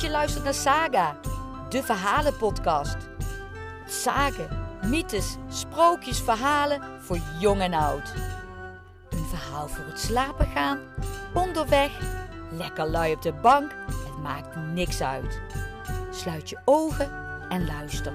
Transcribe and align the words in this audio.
Je 0.00 0.10
luistert 0.10 0.44
naar 0.44 0.54
Saga, 0.54 1.16
de 1.68 1.82
verhalenpodcast. 1.82 2.96
Sagen, 3.86 4.48
mythes, 4.86 5.36
sprookjes, 5.48 6.20
verhalen 6.20 6.82
voor 7.00 7.18
jong 7.38 7.60
en 7.60 7.74
oud. 7.74 8.14
Een 9.10 9.24
verhaal 9.24 9.68
voor 9.68 9.84
het 9.84 10.00
slapen 10.00 10.46
gaan, 10.46 10.78
onderweg, 11.34 11.90
lekker 12.50 12.86
lui 12.86 13.12
op 13.12 13.22
de 13.22 13.32
bank, 13.32 13.74
het 13.86 14.18
maakt 14.22 14.56
niks 14.56 15.02
uit. 15.02 15.40
Sluit 16.10 16.48
je 16.48 16.58
ogen 16.64 17.10
en 17.48 17.66
luister. 17.66 18.12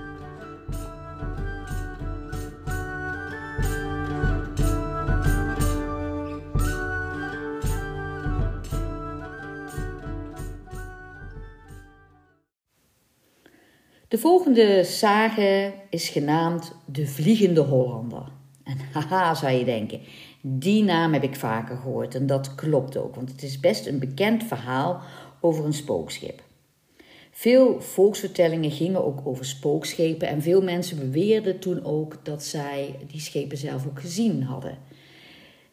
De 14.15 14.21
volgende 14.21 14.83
sage 14.83 15.73
is 15.89 16.09
genaamd 16.09 16.71
De 16.85 17.07
Vliegende 17.07 17.61
Hollander. 17.61 18.31
En 18.63 18.77
haha, 18.91 19.33
zou 19.33 19.53
je 19.53 19.65
denken, 19.65 19.99
die 20.41 20.83
naam 20.83 21.13
heb 21.13 21.23
ik 21.23 21.35
vaker 21.35 21.77
gehoord 21.77 22.15
en 22.15 22.27
dat 22.27 22.55
klopt 22.55 22.97
ook, 22.97 23.15
want 23.15 23.31
het 23.31 23.43
is 23.43 23.59
best 23.59 23.85
een 23.85 23.99
bekend 23.99 24.43
verhaal 24.43 25.01
over 25.41 25.65
een 25.65 25.73
spookschip. 25.73 26.41
Veel 27.31 27.81
volksvertellingen 27.81 28.71
gingen 28.71 29.05
ook 29.05 29.19
over 29.23 29.45
spookschepen 29.45 30.27
en 30.27 30.41
veel 30.41 30.61
mensen 30.61 30.99
beweerden 30.99 31.59
toen 31.59 31.83
ook 31.83 32.25
dat 32.25 32.43
zij 32.43 32.95
die 33.07 33.21
schepen 33.21 33.57
zelf 33.57 33.87
ook 33.87 33.99
gezien 33.99 34.43
hadden. 34.43 34.77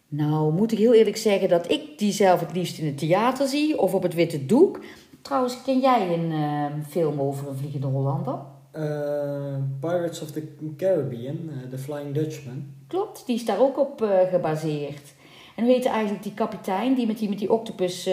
Nou, 0.08 0.52
moet 0.52 0.72
ik 0.72 0.78
heel 0.78 0.94
eerlijk 0.94 1.16
zeggen 1.16 1.48
dat 1.48 1.70
ik 1.70 1.98
die 1.98 2.12
zelf 2.12 2.40
het 2.40 2.52
liefst 2.54 2.78
in 2.78 2.86
het 2.86 2.98
theater 2.98 3.48
zie 3.48 3.78
of 3.78 3.94
op 3.94 4.02
het 4.02 4.14
witte 4.14 4.46
doek. 4.46 4.80
Trouwens, 5.22 5.62
ken 5.62 5.80
jij 5.80 6.14
een 6.14 6.30
uh, 6.30 6.84
film 6.88 7.20
over 7.20 7.48
een 7.48 7.56
vliegende 7.56 7.86
Hollander? 7.86 8.38
Uh, 8.76 9.56
Pirates 9.80 10.22
of 10.22 10.30
the 10.30 10.56
Caribbean, 10.76 11.36
uh, 11.48 11.70
The 11.70 11.78
Flying 11.78 12.14
Dutchman. 12.14 12.64
Klopt, 12.86 13.26
die 13.26 13.34
is 13.34 13.44
daar 13.44 13.60
ook 13.60 13.78
op 13.78 14.02
uh, 14.02 14.20
gebaseerd. 14.30 15.14
En 15.56 15.64
hoe 15.64 15.72
heet 15.72 15.84
eigenlijk 15.84 16.22
die 16.22 16.34
kapitein 16.34 16.94
die 16.94 17.06
met 17.06 17.18
die, 17.18 17.28
met 17.28 17.38
die 17.38 17.52
octopus... 17.52 18.04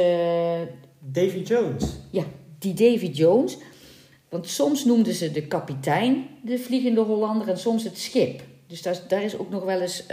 Davy 1.00 1.40
Jones. 1.40 2.00
Ja, 2.10 2.24
die 2.60 2.74
Davy 2.74 3.06
Jones. 3.06 3.58
Want 4.30 4.48
soms 4.48 4.86
noemden 4.86 5.14
ze 5.14 5.32
de 5.32 5.48
kapitein 5.48 6.28
de 6.44 6.58
vliegende 6.58 7.02
Hollander 7.02 7.48
en 7.50 7.58
soms 7.58 7.84
het 7.84 7.98
schip. 7.98 8.42
Dus 8.68 8.82
daar, 8.82 9.00
daar 9.08 9.24
is 9.24 9.38
ook 9.38 9.50
nog 9.50 9.64
wel 9.64 9.80
eens 9.82 10.06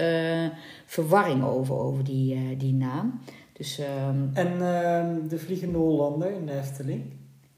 verwarring 0.87 1.45
over, 1.45 1.75
over 1.75 2.05
die, 2.05 2.57
die 2.57 2.75
naam. 2.75 3.21
Dus, 3.57 3.79
um, 3.79 4.31
en 4.35 4.53
uh, 4.53 5.29
de 5.29 5.39
Vliegende 5.39 5.79
Hollander 5.79 6.31
in 6.31 6.47
de 6.47 6.59
Efteling? 6.59 7.03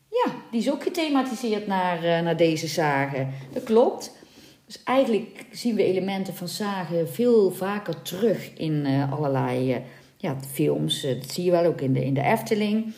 Ja, 0.09 0.33
die 0.51 0.61
is 0.61 0.71
ook 0.71 0.83
gethematiseerd 0.83 1.67
naar, 1.67 1.97
uh, 1.97 2.21
naar 2.21 2.37
deze 2.37 2.67
zagen. 2.67 3.29
Dat 3.53 3.63
klopt. 3.63 4.17
Dus 4.67 4.83
eigenlijk 4.83 5.47
zien 5.51 5.75
we 5.75 5.83
elementen 5.85 6.35
van 6.35 6.49
zagen 6.49 7.09
veel 7.09 7.51
vaker 7.51 8.03
terug 8.03 8.53
in 8.55 8.73
uh, 8.87 9.13
allerlei 9.13 9.83
ja, 10.17 10.37
films. 10.53 11.03
dat 11.03 11.31
zie 11.31 11.45
je 11.45 11.51
wel 11.51 11.65
ook 11.65 11.81
in 11.81 11.93
de, 11.93 12.05
in 12.05 12.15
de 12.15 12.23
Efteling. 12.23 12.95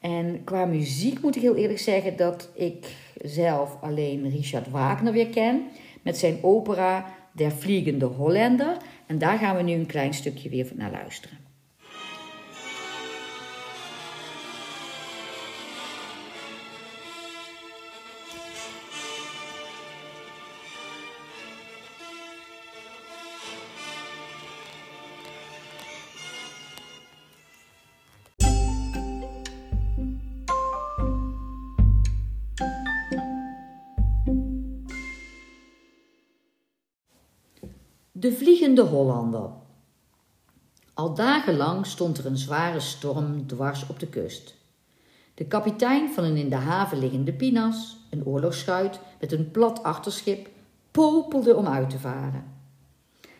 En 0.00 0.44
qua 0.44 0.64
muziek 0.64 1.22
moet 1.22 1.36
ik 1.36 1.42
heel 1.42 1.56
eerlijk 1.56 1.78
zeggen 1.78 2.16
dat 2.16 2.50
ik 2.54 2.86
zelf 3.22 3.76
alleen 3.80 4.30
Richard 4.30 4.70
Wagner 4.70 5.12
weer 5.12 5.28
ken. 5.28 5.62
Met 6.02 6.18
zijn 6.18 6.38
opera 6.42 7.06
Der 7.32 7.52
Vliegende 7.52 8.06
Hollander. 8.06 8.76
En 9.06 9.18
daar 9.18 9.38
gaan 9.38 9.56
we 9.56 9.62
nu 9.62 9.72
een 9.72 9.86
klein 9.86 10.14
stukje 10.14 10.48
weer 10.48 10.72
naar 10.74 10.90
luisteren. 10.90 11.38
De 38.24 38.32
Vliegende 38.32 38.82
Hollander. 38.82 39.50
Al 40.94 41.14
dagenlang 41.14 41.86
stond 41.86 42.18
er 42.18 42.26
een 42.26 42.38
zware 42.38 42.80
storm 42.80 43.46
dwars 43.46 43.86
op 43.86 43.98
de 44.00 44.06
kust. 44.06 44.54
De 45.34 45.44
kapitein 45.44 46.12
van 46.12 46.24
een 46.24 46.36
in 46.36 46.48
de 46.48 46.56
haven 46.56 46.98
liggende 46.98 47.32
pinas, 47.32 47.96
een 48.10 48.24
oorlogsschuit 48.24 49.00
met 49.20 49.32
een 49.32 49.50
plat 49.50 49.82
achterschip, 49.82 50.48
popelde 50.90 51.56
om 51.56 51.66
uit 51.66 51.90
te 51.90 51.98
varen. 51.98 52.44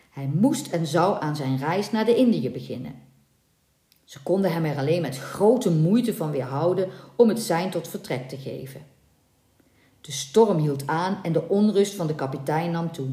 Hij 0.09 0.31
moest 0.33 0.67
en 0.67 0.87
zou 0.87 1.21
aan 1.21 1.35
zijn 1.35 1.57
reis 1.57 1.91
naar 1.91 2.05
de 2.05 2.15
Indië 2.15 2.49
beginnen. 2.49 2.95
Ze 4.03 4.23
konden 4.23 4.53
hem 4.53 4.65
er 4.65 4.77
alleen 4.77 5.01
met 5.01 5.17
grote 5.17 5.71
moeite 5.71 6.13
van 6.13 6.31
weerhouden 6.31 6.89
om 7.15 7.29
het 7.29 7.39
sein 7.39 7.69
tot 7.69 7.87
vertrek 7.87 8.29
te 8.29 8.37
geven. 8.37 8.85
De 10.01 10.11
storm 10.11 10.57
hield 10.57 10.87
aan 10.87 11.19
en 11.23 11.31
de 11.31 11.47
onrust 11.49 11.93
van 11.93 12.07
de 12.07 12.15
kapitein 12.15 12.71
nam 12.71 12.91
toe. 12.91 13.09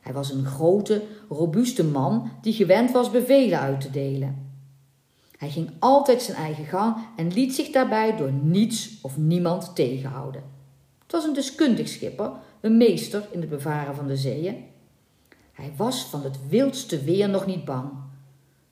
Hij 0.00 0.12
was 0.12 0.30
een 0.30 0.44
grote, 0.44 1.02
robuuste 1.28 1.84
man 1.84 2.30
die 2.40 2.52
gewend 2.52 2.90
was 2.90 3.10
bevelen 3.10 3.60
uit 3.60 3.80
te 3.80 3.90
delen. 3.90 4.48
Hij 5.36 5.50
ging 5.50 5.70
altijd 5.78 6.22
zijn 6.22 6.36
eigen 6.36 6.64
gang 6.64 6.96
en 7.16 7.32
liet 7.32 7.54
zich 7.54 7.70
daarbij 7.70 8.16
door 8.16 8.32
niets 8.32 8.98
of 9.02 9.16
niemand 9.16 9.74
tegenhouden. 9.74 10.42
Het 11.02 11.12
was 11.12 11.24
een 11.24 11.34
deskundig 11.34 11.88
schipper, 11.88 12.32
een 12.60 12.76
meester 12.76 13.28
in 13.30 13.40
het 13.40 13.50
bevaren 13.50 13.94
van 13.94 14.06
de 14.06 14.16
zeeën. 14.16 14.64
Hij 15.52 15.72
was 15.76 16.04
van 16.04 16.22
het 16.22 16.48
wildste 16.48 17.04
weer 17.04 17.28
nog 17.28 17.46
niet 17.46 17.64
bang. 17.64 17.90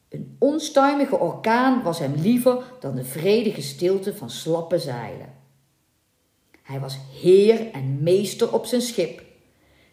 Een 0.08 0.36
onstuimige 0.38 1.18
orkaan 1.18 1.82
was 1.82 1.98
hem 1.98 2.14
liever 2.14 2.62
dan 2.80 2.94
de 2.94 3.04
vredige 3.04 3.62
stilte 3.62 4.16
van 4.16 4.30
slappe 4.30 4.78
zeilen. 4.78 5.34
Hij 6.62 6.80
was 6.80 6.98
heer 7.20 7.70
en 7.70 8.02
meester 8.02 8.52
op 8.52 8.66
zijn 8.66 8.82
schip 8.82 9.22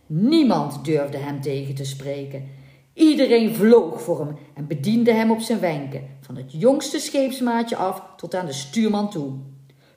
Niemand 0.06 0.86
durfde 0.86 1.18
hem 1.18 1.42
tegen 1.42 1.76
te 1.76 1.86
spreken. 1.86 2.50
Iedereen 2.94 3.56
vloog 3.56 4.02
voor 4.02 4.20
hem 4.20 4.38
en 4.54 4.68
bediende 4.68 5.14
hem 5.14 5.32
op 5.32 5.40
zijn 5.40 5.60
wenken, 5.60 6.04
van 6.22 6.36
het 6.36 6.52
jongste 6.52 7.00
scheepsmaatje 7.00 7.76
af 7.76 8.04
tot 8.18 8.36
aan 8.36 8.46
de 8.46 8.54
stuurman 8.54 9.10
toe. 9.10 9.34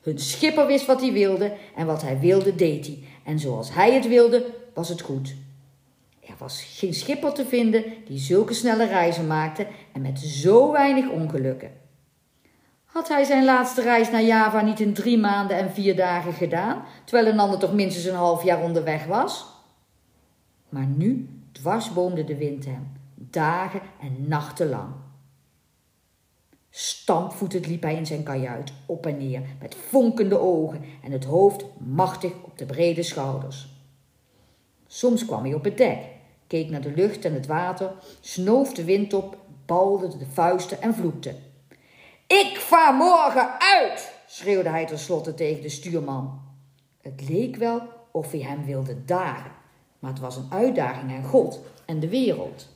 Hun 0.03 0.19
schipper 0.19 0.67
wist 0.67 0.87
wat 0.87 1.01
hij 1.01 1.13
wilde 1.13 1.53
en 1.77 1.87
wat 1.87 2.03
hij 2.03 2.19
wilde 2.19 2.55
deed 2.55 2.87
hij. 2.87 2.99
En 3.25 3.39
zoals 3.39 3.75
hij 3.75 3.95
het 3.95 4.09
wilde, 4.09 4.47
was 4.75 4.89
het 4.89 5.01
goed. 5.01 5.35
Er 6.21 6.35
was 6.39 6.63
geen 6.63 6.95
schipper 6.95 7.33
te 7.33 7.45
vinden 7.45 7.85
die 8.07 8.19
zulke 8.19 8.55
snelle 8.55 8.87
reizen 8.87 9.27
maakte 9.27 9.67
en 9.93 10.01
met 10.03 10.19
zo 10.19 10.73
weinig 10.73 11.09
ongelukken. 11.09 11.71
Had 12.85 13.09
hij 13.09 13.25
zijn 13.25 13.45
laatste 13.45 13.83
reis 13.83 14.11
naar 14.11 14.23
Java 14.23 14.61
niet 14.61 14.81
in 14.81 14.95
drie 14.95 15.19
maanden 15.19 15.57
en 15.57 15.73
vier 15.73 15.97
dagen 15.97 16.33
gedaan, 16.33 16.83
terwijl 17.05 17.33
een 17.33 17.39
ander 17.39 17.59
toch 17.59 17.73
minstens 17.73 18.05
een 18.05 18.15
half 18.15 18.45
jaar 18.45 18.63
onderweg 18.63 19.05
was? 19.05 19.47
Maar 20.69 20.87
nu 20.87 21.29
dwarsboomde 21.53 22.25
de 22.25 22.37
wind 22.37 22.65
hem, 22.65 22.93
dagen 23.15 23.81
en 24.01 24.29
nachten 24.29 24.69
lang. 24.69 24.93
Stampvoetend 26.71 27.67
liep 27.67 27.83
hij 27.83 27.95
in 27.95 28.07
zijn 28.07 28.23
kajuit 28.23 28.73
op 28.87 29.07
en 29.07 29.17
neer, 29.17 29.43
met 29.61 29.75
vonkende 29.75 30.39
ogen 30.39 30.85
en 31.03 31.13
het 31.13 31.25
hoofd 31.25 31.65
machtig 31.79 32.33
op 32.43 32.59
de 32.59 32.67
brede 32.67 33.03
schouders. 33.03 33.69
Soms 34.87 35.25
kwam 35.25 35.43
hij 35.43 35.55
op 35.55 35.65
het 35.65 35.77
dek, 35.77 35.99
keek 36.47 36.71
naar 36.71 36.81
de 36.81 36.93
lucht 36.93 37.25
en 37.25 37.35
het 37.35 37.47
water, 37.47 37.93
snoof 38.21 38.73
de 38.73 38.85
wind 38.85 39.13
op, 39.13 39.37
balde 39.67 40.17
de 40.17 40.27
vuisten 40.33 40.83
en 40.83 40.95
vloekte. 40.95 41.35
Ik 42.27 42.57
vaar 42.57 42.95
morgen 42.95 43.61
uit, 43.61 44.13
schreeuwde 44.27 44.69
hij 44.69 44.87
tenslotte 44.87 45.35
tegen 45.35 45.63
de 45.63 45.69
stuurman. 45.69 46.41
Het 47.01 47.29
leek 47.29 47.57
wel 47.57 47.83
of 48.11 48.31
hij 48.31 48.41
hem 48.41 48.65
wilde 48.65 49.05
dagen 49.05 49.58
maar 49.99 50.11
het 50.11 50.21
was 50.21 50.37
een 50.37 50.49
uitdaging 50.51 51.13
aan 51.13 51.25
God 51.25 51.61
en 51.85 52.01
de 52.01 52.09
wereld. 52.09 52.67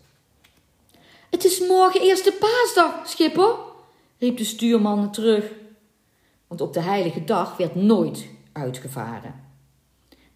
Het 1.30 1.44
is 1.44 1.60
morgen 1.60 2.00
eerste 2.00 2.32
paasdag, 2.32 3.08
schipper, 3.08 3.54
riep 4.19 4.36
de 4.36 4.44
stuurman 4.44 5.12
terug. 5.12 5.52
Want 6.46 6.60
op 6.60 6.72
de 6.72 6.80
heilige 6.80 7.24
dag 7.24 7.56
werd 7.56 7.74
nooit 7.74 8.26
uitgevaren. 8.52 9.40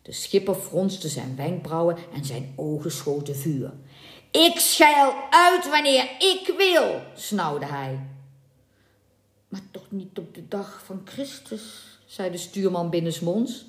De 0.02 0.12
schipper 0.12 0.54
fronste 0.54 1.08
zijn 1.08 1.36
wenkbrauwen 1.36 1.96
en 2.14 2.24
zijn 2.24 2.52
ogen 2.56 2.90
schoten 2.90 3.36
vuur. 3.36 3.72
Ik 4.30 4.58
scheil 4.58 5.14
uit 5.30 5.70
wanneer 5.70 6.10
ik 6.18 6.54
wil, 6.56 7.00
snauwde 7.14 7.66
hij. 7.66 8.00
Maar 9.48 9.62
toch 9.70 9.86
niet 9.88 10.18
op 10.18 10.34
de 10.34 10.48
dag 10.48 10.82
van 10.84 11.00
Christus, 11.04 11.98
zei 12.06 12.30
de 12.30 12.38
stuurman 12.38 12.90
binnensmonds. 12.90 13.66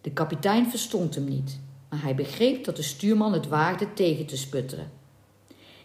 De 0.00 0.10
kapitein 0.10 0.70
verstond 0.70 1.14
hem 1.14 1.24
niet 1.24 1.58
maar 1.96 2.04
hij 2.04 2.14
begreep 2.14 2.64
dat 2.64 2.76
de 2.76 2.82
stuurman 2.82 3.32
het 3.32 3.48
waagde 3.48 3.92
tegen 3.92 4.26
te 4.26 4.36
sputteren. 4.36 4.90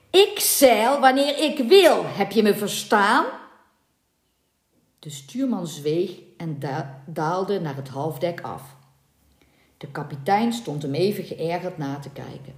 Ik 0.09 0.39
zeil 0.39 0.99
wanneer 0.99 1.37
ik 1.37 1.67
wil, 1.67 2.05
heb 2.05 2.31
je 2.31 2.43
me 2.43 2.53
verstaan? 2.53 3.25
De 4.99 5.09
stuurman 5.09 5.67
zweeg 5.67 6.11
en 6.37 6.59
daalde 7.05 7.59
naar 7.59 7.75
het 7.75 7.87
halfdek 7.87 8.41
af. 8.41 8.75
De 9.77 9.87
kapitein 9.87 10.53
stond 10.53 10.81
hem 10.81 10.93
even 10.93 11.23
geërgerd 11.23 11.77
na 11.77 11.99
te 11.99 12.09
kijken. 12.09 12.53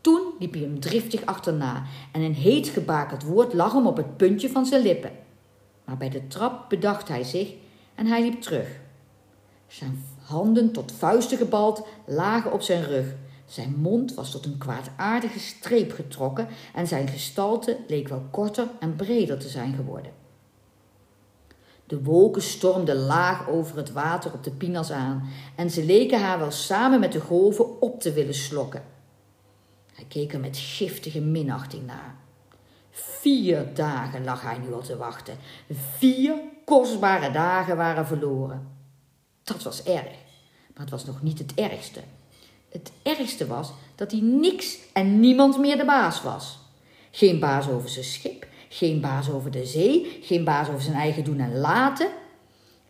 Toen 0.00 0.22
liep 0.38 0.52
hij 0.52 0.62
hem 0.62 0.80
driftig 0.80 1.26
achterna 1.26 1.84
en 2.12 2.20
een 2.20 2.34
heet 2.34 2.68
gebakerd 2.68 3.22
woord 3.22 3.52
lag 3.52 3.72
hem 3.72 3.86
op 3.86 3.96
het 3.96 4.16
puntje 4.16 4.50
van 4.50 4.66
zijn 4.66 4.82
lippen. 4.82 5.12
Maar 5.84 5.96
bij 5.96 6.10
de 6.10 6.26
trap 6.26 6.68
bedacht 6.68 7.08
hij 7.08 7.24
zich 7.24 7.52
en 7.94 8.06
hij 8.06 8.22
liep 8.22 8.40
terug. 8.40 8.68
Zijn 9.66 10.04
handen 10.28 10.72
tot 10.72 10.92
vuisten 10.92 11.38
gebald 11.38 11.86
lagen 12.06 12.52
op 12.52 12.62
zijn 12.62 12.84
rug. 12.84 13.14
Zijn 13.46 13.74
mond 13.76 14.14
was 14.14 14.30
tot 14.30 14.44
een 14.44 14.58
kwaadaardige 14.58 15.38
streep 15.38 15.92
getrokken 15.92 16.48
en 16.74 16.86
zijn 16.86 17.08
gestalte 17.08 17.76
leek 17.86 18.08
wel 18.08 18.22
korter 18.30 18.68
en 18.80 18.96
breder 18.96 19.38
te 19.38 19.48
zijn 19.48 19.74
geworden. 19.74 20.12
De 21.86 22.02
wolken 22.02 22.42
stormden 22.42 22.96
laag 22.96 23.48
over 23.48 23.76
het 23.76 23.92
water 23.92 24.32
op 24.32 24.44
de 24.44 24.50
pinas 24.50 24.90
aan 24.90 25.28
en 25.56 25.70
ze 25.70 25.84
leken 25.84 26.20
haar 26.20 26.38
wel 26.38 26.50
samen 26.50 27.00
met 27.00 27.12
de 27.12 27.20
golven 27.20 27.80
op 27.80 28.00
te 28.00 28.12
willen 28.12 28.34
slokken. 28.34 28.82
Hij 29.94 30.04
keek 30.08 30.32
er 30.32 30.40
met 30.40 30.56
giftige 30.56 31.20
minachting 31.20 31.86
naar. 31.86 32.16
Vier 32.90 33.74
dagen 33.74 34.24
lag 34.24 34.42
hij 34.42 34.58
nu 34.58 34.72
al 34.72 34.82
te 34.82 34.96
wachten. 34.96 35.36
Vier 35.70 36.34
kostbare 36.64 37.30
dagen 37.30 37.76
waren 37.76 38.06
verloren. 38.06 38.77
Dat 39.48 39.62
was 39.62 39.82
erg, 39.82 40.14
maar 40.74 40.82
het 40.82 40.90
was 40.90 41.04
nog 41.04 41.22
niet 41.22 41.38
het 41.38 41.54
ergste. 41.54 42.00
Het 42.68 42.92
ergste 43.02 43.46
was 43.46 43.70
dat 43.94 44.10
hij 44.10 44.20
niks 44.20 44.78
en 44.92 45.20
niemand 45.20 45.58
meer 45.58 45.76
de 45.76 45.84
baas 45.84 46.22
was. 46.22 46.58
Geen 47.10 47.38
baas 47.38 47.68
over 47.68 47.88
zijn 47.88 48.04
schip, 48.04 48.46
geen 48.68 49.00
baas 49.00 49.30
over 49.30 49.50
de 49.50 49.66
zee, 49.66 50.18
geen 50.22 50.44
baas 50.44 50.68
over 50.68 50.82
zijn 50.82 50.96
eigen 50.96 51.24
doen 51.24 51.40
en 51.40 51.58
laten. 51.58 52.08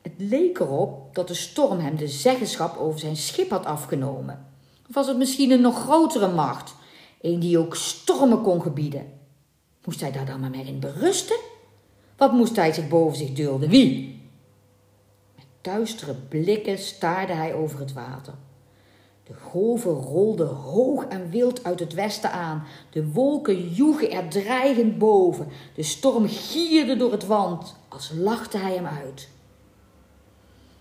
Het 0.02 0.12
leek 0.16 0.58
erop 0.58 1.14
dat 1.14 1.28
de 1.28 1.34
storm 1.34 1.78
hem 1.78 1.96
de 1.96 2.08
zeggenschap 2.08 2.76
over 2.76 3.00
zijn 3.00 3.16
schip 3.16 3.50
had 3.50 3.66
afgenomen. 3.66 4.46
Of 4.88 4.94
was 4.94 5.06
het 5.06 5.16
misschien 5.16 5.50
een 5.50 5.60
nog 5.60 5.80
grotere 5.80 6.32
macht, 6.32 6.74
een 7.20 7.40
die 7.40 7.58
ook 7.58 7.76
stormen 7.76 8.42
kon 8.42 8.62
gebieden? 8.62 9.12
Moest 9.84 10.00
hij 10.00 10.12
daar 10.12 10.26
dan 10.26 10.40
maar 10.40 10.50
mee 10.50 10.64
in 10.64 10.80
berusten? 10.80 11.36
Wat 12.16 12.32
moest 12.32 12.56
hij 12.56 12.72
zich 12.72 12.88
boven 12.88 13.16
zich 13.16 13.32
dulden? 13.32 13.68
Wie? 13.68 14.17
Duistere 15.60 16.14
blikken 16.14 16.78
staarde 16.78 17.32
hij 17.32 17.54
over 17.54 17.78
het 17.78 17.92
water. 17.92 18.34
De 19.28 19.34
golven 19.34 19.92
rolden 19.92 20.48
hoog 20.48 21.04
en 21.04 21.30
wild 21.30 21.64
uit 21.64 21.80
het 21.80 21.94
westen 21.94 22.32
aan. 22.32 22.64
De 22.90 23.06
wolken 23.06 23.68
joegen 23.68 24.10
er 24.10 24.28
dreigend 24.28 24.98
boven. 24.98 25.48
De 25.74 25.82
storm 25.82 26.28
gierde 26.28 26.96
door 26.96 27.12
het 27.12 27.26
wand, 27.26 27.76
als 27.88 28.12
lachte 28.14 28.58
hij 28.58 28.74
hem 28.74 28.86
uit. 28.86 29.28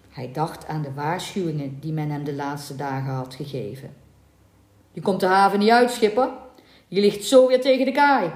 Hij 0.09 0.31
dacht 0.31 0.67
aan 0.67 0.81
de 0.81 0.93
waarschuwingen 0.93 1.79
die 1.79 1.93
men 1.93 2.09
hem 2.09 2.23
de 2.23 2.33
laatste 2.33 2.75
dagen 2.75 3.13
had 3.13 3.35
gegeven. 3.35 3.95
Je 4.91 5.01
komt 5.01 5.19
de 5.19 5.25
haven 5.25 5.59
niet 5.59 5.69
uit, 5.69 5.91
schipper. 5.91 6.29
Je 6.87 7.01
ligt 7.01 7.25
zo 7.25 7.47
weer 7.47 7.61
tegen 7.61 7.85
de 7.85 7.91
kaai. 7.91 8.31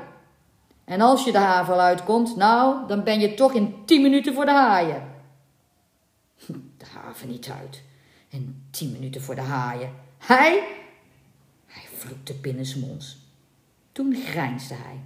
En 0.85 1.01
als 1.01 1.23
je 1.23 1.31
de 1.31 1.37
haven 1.37 1.75
uitkomt, 1.75 2.35
nou, 2.35 2.87
dan 2.87 3.03
ben 3.03 3.19
je 3.19 3.33
toch 3.33 3.53
in 3.53 3.75
tien 3.85 4.01
minuten 4.01 4.33
voor 4.33 4.45
de 4.45 4.51
haaien. 4.51 5.10
Haven 7.11 7.29
niet 7.29 7.49
uit. 7.49 7.81
En 8.29 8.67
tien 8.69 8.91
minuten 8.91 9.21
voor 9.21 9.35
de 9.35 9.41
haaien. 9.41 9.91
Hij? 10.17 10.67
Hij 11.65 11.83
vloekte 11.97 12.33
binnensmonds. 12.33 13.17
Toen 13.91 14.15
grijnsde 14.15 14.73
hij. 14.73 14.99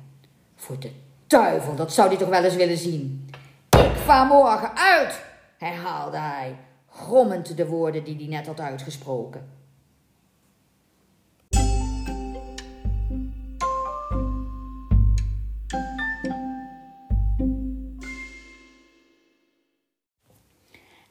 Voor 0.56 0.80
de 0.80 0.92
duivel, 1.28 1.76
dat 1.76 1.94
zou 1.94 2.08
hij 2.08 2.18
toch 2.18 2.30
wel 2.30 2.44
eens 2.44 2.56
willen 2.56 2.78
zien. 2.78 3.30
Ik 3.70 3.96
vaar 3.96 4.26
morgen 4.26 4.76
uit, 4.76 5.22
herhaalde 5.58 6.18
hij, 6.18 6.56
grommend 6.90 7.58
de 7.58 7.68
woorden 7.68 8.04
die 8.04 8.16
hij 8.16 8.28
net 8.28 8.48
had 8.48 8.60
uitgesproken. 8.60 9.50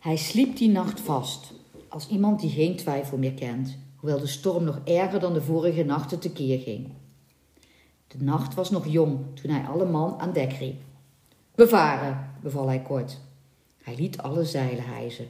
Hij 0.04 0.16
sliep 0.16 0.56
die 0.56 0.68
nacht 0.68 1.00
vast, 1.00 1.52
als 1.88 2.08
iemand 2.08 2.40
die 2.40 2.50
geen 2.50 2.76
twijfel 2.76 3.18
meer 3.18 3.34
kent, 3.34 3.78
hoewel 3.96 4.18
de 4.18 4.26
storm 4.26 4.64
nog 4.64 4.80
erger 4.84 5.20
dan 5.20 5.32
de 5.32 5.42
vorige 5.42 5.84
nachten 5.84 6.18
tekeer 6.18 6.58
ging. 6.58 6.88
De 8.06 8.24
nacht 8.24 8.54
was 8.54 8.70
nog 8.70 8.86
jong 8.86 9.18
toen 9.34 9.50
hij 9.50 9.64
alle 9.66 9.84
man 9.84 10.20
aan 10.20 10.32
dek 10.32 10.52
riep. 10.52 10.82
We 11.54 11.68
varen, 11.68 12.30
beval 12.42 12.66
hij 12.66 12.82
kort. 12.82 13.20
Hij 13.82 13.96
liet 13.96 14.18
alle 14.18 14.44
zeilen 14.44 14.84
hijzen. 14.84 15.26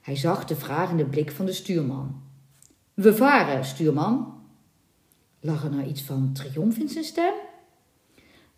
Hij 0.00 0.16
zag 0.16 0.44
de 0.44 0.56
vragende 0.56 1.04
blik 1.04 1.30
van 1.30 1.46
de 1.46 1.52
stuurman. 1.52 2.22
We 2.94 3.14
varen, 3.14 3.64
stuurman. 3.64 4.34
Lag 5.40 5.64
er 5.64 5.70
nou 5.70 5.84
iets 5.84 6.02
van 6.02 6.32
triomf 6.32 6.78
in 6.78 6.88
zijn 6.88 7.04
stem? 7.04 7.34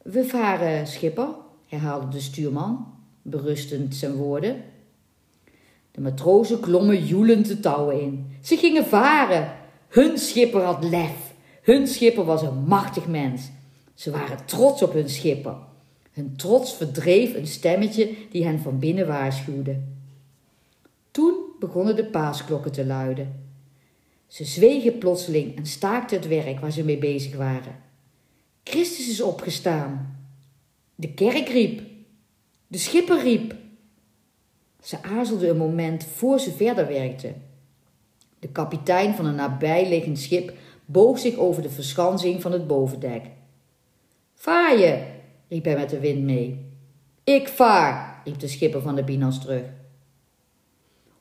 We 0.02 0.24
varen, 0.24 0.86
schipper, 0.86 1.28
herhaalde 1.66 2.08
de 2.08 2.20
stuurman, 2.20 2.94
berustend 3.22 3.94
zijn 3.94 4.14
woorden. 4.14 4.70
De 5.92 6.00
matrozen 6.00 6.60
klommen 6.60 7.04
joelend 7.04 7.48
de 7.48 7.60
touwen 7.60 8.00
in. 8.00 8.36
Ze 8.42 8.56
gingen 8.56 8.86
varen. 8.86 9.52
Hun 9.88 10.18
schipper 10.18 10.62
had 10.62 10.84
lef. 10.84 11.34
Hun 11.62 11.86
schipper 11.86 12.24
was 12.24 12.42
een 12.42 12.64
machtig 12.64 13.06
mens. 13.06 13.50
Ze 13.94 14.10
waren 14.10 14.46
trots 14.46 14.82
op 14.82 14.92
hun 14.92 15.08
schipper. 15.08 15.56
Hun 16.12 16.36
trots 16.36 16.74
verdreef 16.74 17.34
een 17.34 17.46
stemmetje 17.46 18.14
die 18.30 18.44
hen 18.44 18.58
van 18.58 18.78
binnen 18.78 19.06
waarschuwde. 19.06 19.80
Toen 21.10 21.34
begonnen 21.58 21.96
de 21.96 22.04
paasklokken 22.04 22.72
te 22.72 22.86
luiden. 22.86 23.40
Ze 24.26 24.44
zwegen 24.44 24.98
plotseling 24.98 25.56
en 25.56 25.66
staakten 25.66 26.16
het 26.16 26.28
werk 26.28 26.60
waar 26.60 26.72
ze 26.72 26.84
mee 26.84 26.98
bezig 26.98 27.36
waren. 27.36 27.76
Christus 28.64 29.08
is 29.08 29.20
opgestaan. 29.20 30.16
De 30.94 31.12
kerk 31.14 31.48
riep. 31.48 31.82
De 32.66 32.78
schipper 32.78 33.22
riep. 33.22 33.54
Ze 34.82 35.02
aarzelde 35.02 35.48
een 35.48 35.56
moment 35.56 36.04
voor 36.04 36.40
ze 36.40 36.52
verder 36.52 36.86
werkte. 36.86 37.32
De 38.38 38.48
kapitein 38.48 39.14
van 39.14 39.26
een 39.26 39.34
nabijliggend 39.34 40.18
schip 40.18 40.52
boog 40.84 41.18
zich 41.18 41.36
over 41.36 41.62
de 41.62 41.70
verschansing 41.70 42.42
van 42.42 42.52
het 42.52 42.66
bovendek. 42.66 43.22
Vaar 44.34 44.78
je, 44.78 45.04
riep 45.48 45.64
hij 45.64 45.76
met 45.76 45.90
de 45.90 46.00
wind 46.00 46.22
mee. 46.22 46.66
Ik 47.24 47.48
vaar, 47.48 48.20
riep 48.24 48.38
de 48.38 48.48
schipper 48.48 48.82
van 48.82 48.94
de 48.94 49.04
Binas 49.04 49.40
terug. 49.40 49.64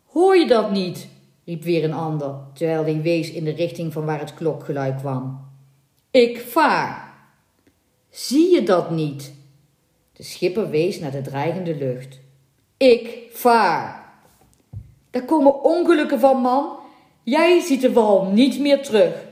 Hoor 0.06 0.36
je 0.36 0.48
dat 0.48 0.72
niet? 0.72 1.08
riep 1.46 1.63
weer 1.63 1.84
een 1.84 1.94
ander, 1.94 2.36
terwijl 2.53 2.84
hij 2.84 3.01
wees 3.01 3.32
in 3.32 3.44
de 3.44 3.51
richting 3.51 3.94
van 3.94 4.06
waar 4.06 4.20
het 4.20 4.34
klokgeluid 4.34 5.00
kwam. 5.00 5.50
Ik 6.12 6.39
vaar. 6.39 7.13
Zie 8.10 8.53
je 8.53 8.63
dat 8.63 8.91
niet? 8.91 9.34
De 10.13 10.24
schipper 10.24 10.70
wees 10.70 11.00
naar 11.00 11.12
de 11.12 11.22
dreigende 11.22 11.75
lucht. 11.75 12.21
Ik 12.81 13.29
vaar. 13.31 14.13
Daar 15.09 15.25
komen 15.25 15.63
ongelukken 15.63 16.19
van, 16.19 16.41
man. 16.41 16.77
Jij 17.23 17.59
ziet 17.59 17.81
de 17.81 17.93
wal 17.93 18.25
niet 18.25 18.59
meer 18.59 18.83
terug. 18.83 19.25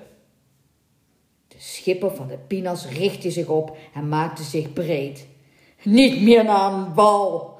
De 1.47 1.55
schipper 1.57 2.15
van 2.15 2.27
de 2.27 2.37
Pinas 2.37 2.87
richtte 2.87 3.31
zich 3.31 3.47
op 3.47 3.77
en 3.93 4.09
maakte 4.09 4.43
zich 4.43 4.73
breed. 4.73 5.27
Niet 5.83 6.21
meer 6.21 6.43
naar 6.43 6.73
een 6.73 6.93
wal. 6.93 7.59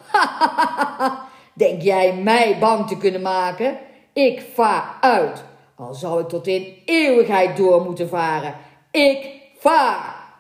Denk 1.54 1.82
jij 1.82 2.16
mij 2.16 2.60
bang 2.60 2.88
te 2.88 2.98
kunnen 2.98 3.22
maken? 3.22 3.78
Ik 4.14 4.46
vaar 4.54 4.98
uit, 5.02 5.44
al 5.76 5.94
zou 5.94 6.22
ik 6.22 6.28
tot 6.28 6.48
in 6.48 6.78
eeuwigheid 6.86 7.58
door 7.58 7.82
moeten 7.82 8.10
varen. 8.10 8.56
Ik 8.92 9.30
vaar. 9.58 10.34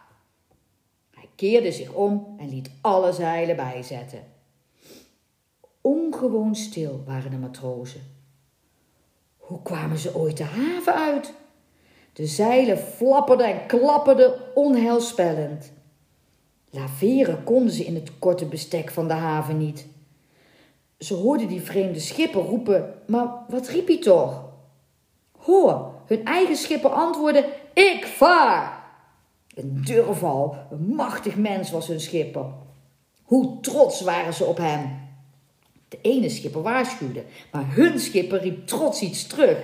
Hij 1.14 1.30
keerde 1.36 1.72
zich 1.72 1.92
om 1.92 2.36
en 2.40 2.50
liet 2.50 2.72
alle 2.82 3.12
zeilen 3.12 3.56
bijzetten. 3.56 4.29
Ongewoon 5.90 6.56
stil 6.56 7.04
waren 7.06 7.32
de 7.32 7.38
matrozen. 7.38 8.02
Hoe 9.38 9.62
kwamen 9.62 9.98
ze 9.98 10.16
ooit 10.16 10.38
de 10.38 10.44
haven 10.44 10.94
uit? 10.94 11.34
De 12.14 12.26
zeilen 12.26 12.78
flapperden 12.78 13.48
en 13.48 13.66
klapperden 13.66 14.56
onheilspellend. 14.56 15.72
Laveren 16.70 17.44
konden 17.44 17.74
ze 17.74 17.86
in 17.86 17.96
het 17.96 18.20
korte 18.20 18.46
bestek 18.46 18.92
van 18.92 19.08
de 19.08 19.14
haven 19.14 19.58
niet. 19.58 19.88
Ze 20.98 21.14
hoorden 21.14 21.48
die 21.48 21.62
vreemde 21.62 22.00
schipper 22.00 22.42
roepen, 22.42 22.94
maar 23.08 23.46
wat 23.48 23.68
riep 23.68 23.88
hij 23.88 24.00
toch? 24.00 24.44
Hoor, 25.38 25.94
hun 26.06 26.26
eigen 26.26 26.56
schipper 26.56 26.90
antwoordde, 26.90 27.54
ik 27.74 28.06
vaar. 28.06 28.84
Een 29.56 29.82
durval, 29.86 30.56
een 30.72 30.86
machtig 30.96 31.36
mens 31.36 31.72
was 31.72 31.88
hun 31.88 32.02
schipper. 32.02 32.46
Hoe 33.24 33.60
trots 33.60 34.02
waren 34.02 34.34
ze 34.34 34.46
op 34.46 34.58
hem. 34.58 35.08
De 35.90 36.00
ene 36.02 36.30
schipper 36.30 36.62
waarschuwde, 36.62 37.24
maar 37.52 37.66
hun 37.76 38.00
schipper 38.00 38.42
riep 38.42 38.68
trots 38.68 39.02
iets 39.02 39.28
terug. 39.28 39.58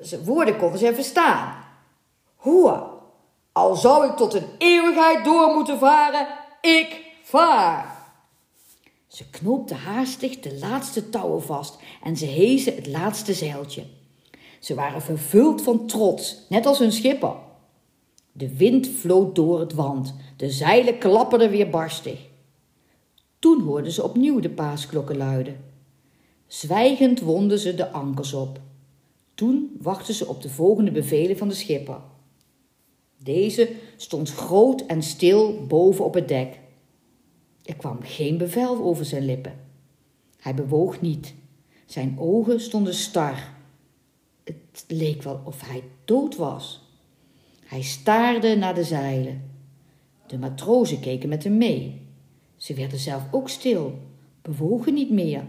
Zijn 0.00 0.24
woorden 0.24 0.56
konden 0.56 0.78
ze 0.78 0.94
verstaan. 0.94 1.64
Hoor, 2.36 2.90
al 3.52 3.74
zou 3.74 4.06
ik 4.06 4.16
tot 4.16 4.34
een 4.34 4.48
eeuwigheid 4.58 5.24
door 5.24 5.54
moeten 5.54 5.78
varen, 5.78 6.26
ik 6.60 7.00
vaar. 7.22 8.02
Ze 9.06 9.30
knoopte 9.30 9.74
haastig 9.74 10.40
de 10.40 10.58
laatste 10.58 11.10
touwen 11.10 11.42
vast 11.42 11.78
en 12.02 12.16
ze 12.16 12.26
hezen 12.26 12.74
het 12.74 12.86
laatste 12.86 13.32
zeiltje. 13.32 13.84
Ze 14.58 14.74
waren 14.74 15.02
vervuld 15.02 15.62
van 15.62 15.86
trots, 15.86 16.36
net 16.48 16.66
als 16.66 16.78
hun 16.78 16.92
schipper. 16.92 17.34
De 18.32 18.56
wind 18.56 18.88
floot 18.88 19.34
door 19.34 19.60
het 19.60 19.74
wand, 19.74 20.14
de 20.36 20.50
zeilen 20.50 20.98
klapperden 20.98 21.50
weer 21.50 21.70
barstig. 21.70 22.18
Toen 23.44 23.62
hoorden 23.62 23.92
ze 23.92 24.02
opnieuw 24.02 24.40
de 24.40 24.50
paasklokken 24.50 25.16
luiden. 25.16 25.56
Zwijgend 26.46 27.20
wonden 27.20 27.58
ze 27.58 27.74
de 27.74 27.90
ankers 27.90 28.34
op. 28.34 28.60
Toen 29.34 29.76
wachtten 29.80 30.14
ze 30.14 30.26
op 30.26 30.42
de 30.42 30.48
volgende 30.48 30.90
bevelen 30.90 31.38
van 31.38 31.48
de 31.48 31.54
schipper. 31.54 32.00
Deze 33.18 33.70
stond 33.96 34.30
groot 34.30 34.86
en 34.86 35.02
stil 35.02 35.66
boven 35.66 36.04
op 36.04 36.14
het 36.14 36.28
dek. 36.28 36.58
Er 37.62 37.76
kwam 37.76 37.98
geen 38.02 38.38
bevel 38.38 38.82
over 38.82 39.04
zijn 39.04 39.24
lippen. 39.24 39.60
Hij 40.38 40.54
bewoog 40.54 41.00
niet. 41.00 41.34
Zijn 41.86 42.16
ogen 42.18 42.60
stonden 42.60 42.94
star. 42.94 43.54
Het 44.44 44.84
leek 44.86 45.22
wel 45.22 45.40
of 45.44 45.60
hij 45.68 45.82
dood 46.04 46.36
was. 46.36 46.82
Hij 47.64 47.82
staarde 47.82 48.56
naar 48.56 48.74
de 48.74 48.84
zeilen. 48.84 49.50
De 50.26 50.38
matrozen 50.38 51.00
keken 51.00 51.28
met 51.28 51.44
hem 51.44 51.56
mee. 51.56 52.03
Ze 52.64 52.74
werden 52.74 52.98
zelf 52.98 53.22
ook 53.30 53.48
stil, 53.48 53.98
bewogen 54.42 54.94
niet 54.94 55.10
meer. 55.10 55.44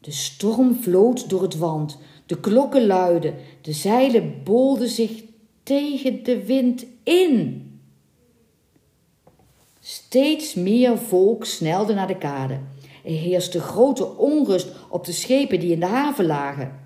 De 0.00 0.10
storm 0.10 0.74
vloot 0.74 1.30
door 1.30 1.42
het 1.42 1.58
wand, 1.58 1.98
de 2.26 2.40
klokken 2.40 2.86
luidden, 2.86 3.34
de 3.60 3.72
zeilen 3.72 4.40
bolden 4.44 4.88
zich 4.88 5.22
tegen 5.62 6.22
de 6.22 6.44
wind 6.44 6.86
in. 7.02 7.62
Steeds 9.80 10.54
meer 10.54 10.98
volk 10.98 11.44
snelde 11.44 11.94
naar 11.94 12.06
de 12.06 12.18
kade. 12.18 12.60
Er 13.04 13.10
heerste 13.10 13.60
grote 13.60 14.16
onrust 14.16 14.68
op 14.88 15.04
de 15.04 15.12
schepen 15.12 15.60
die 15.60 15.72
in 15.72 15.80
de 15.80 15.86
haven 15.86 16.26
lagen. 16.26 16.80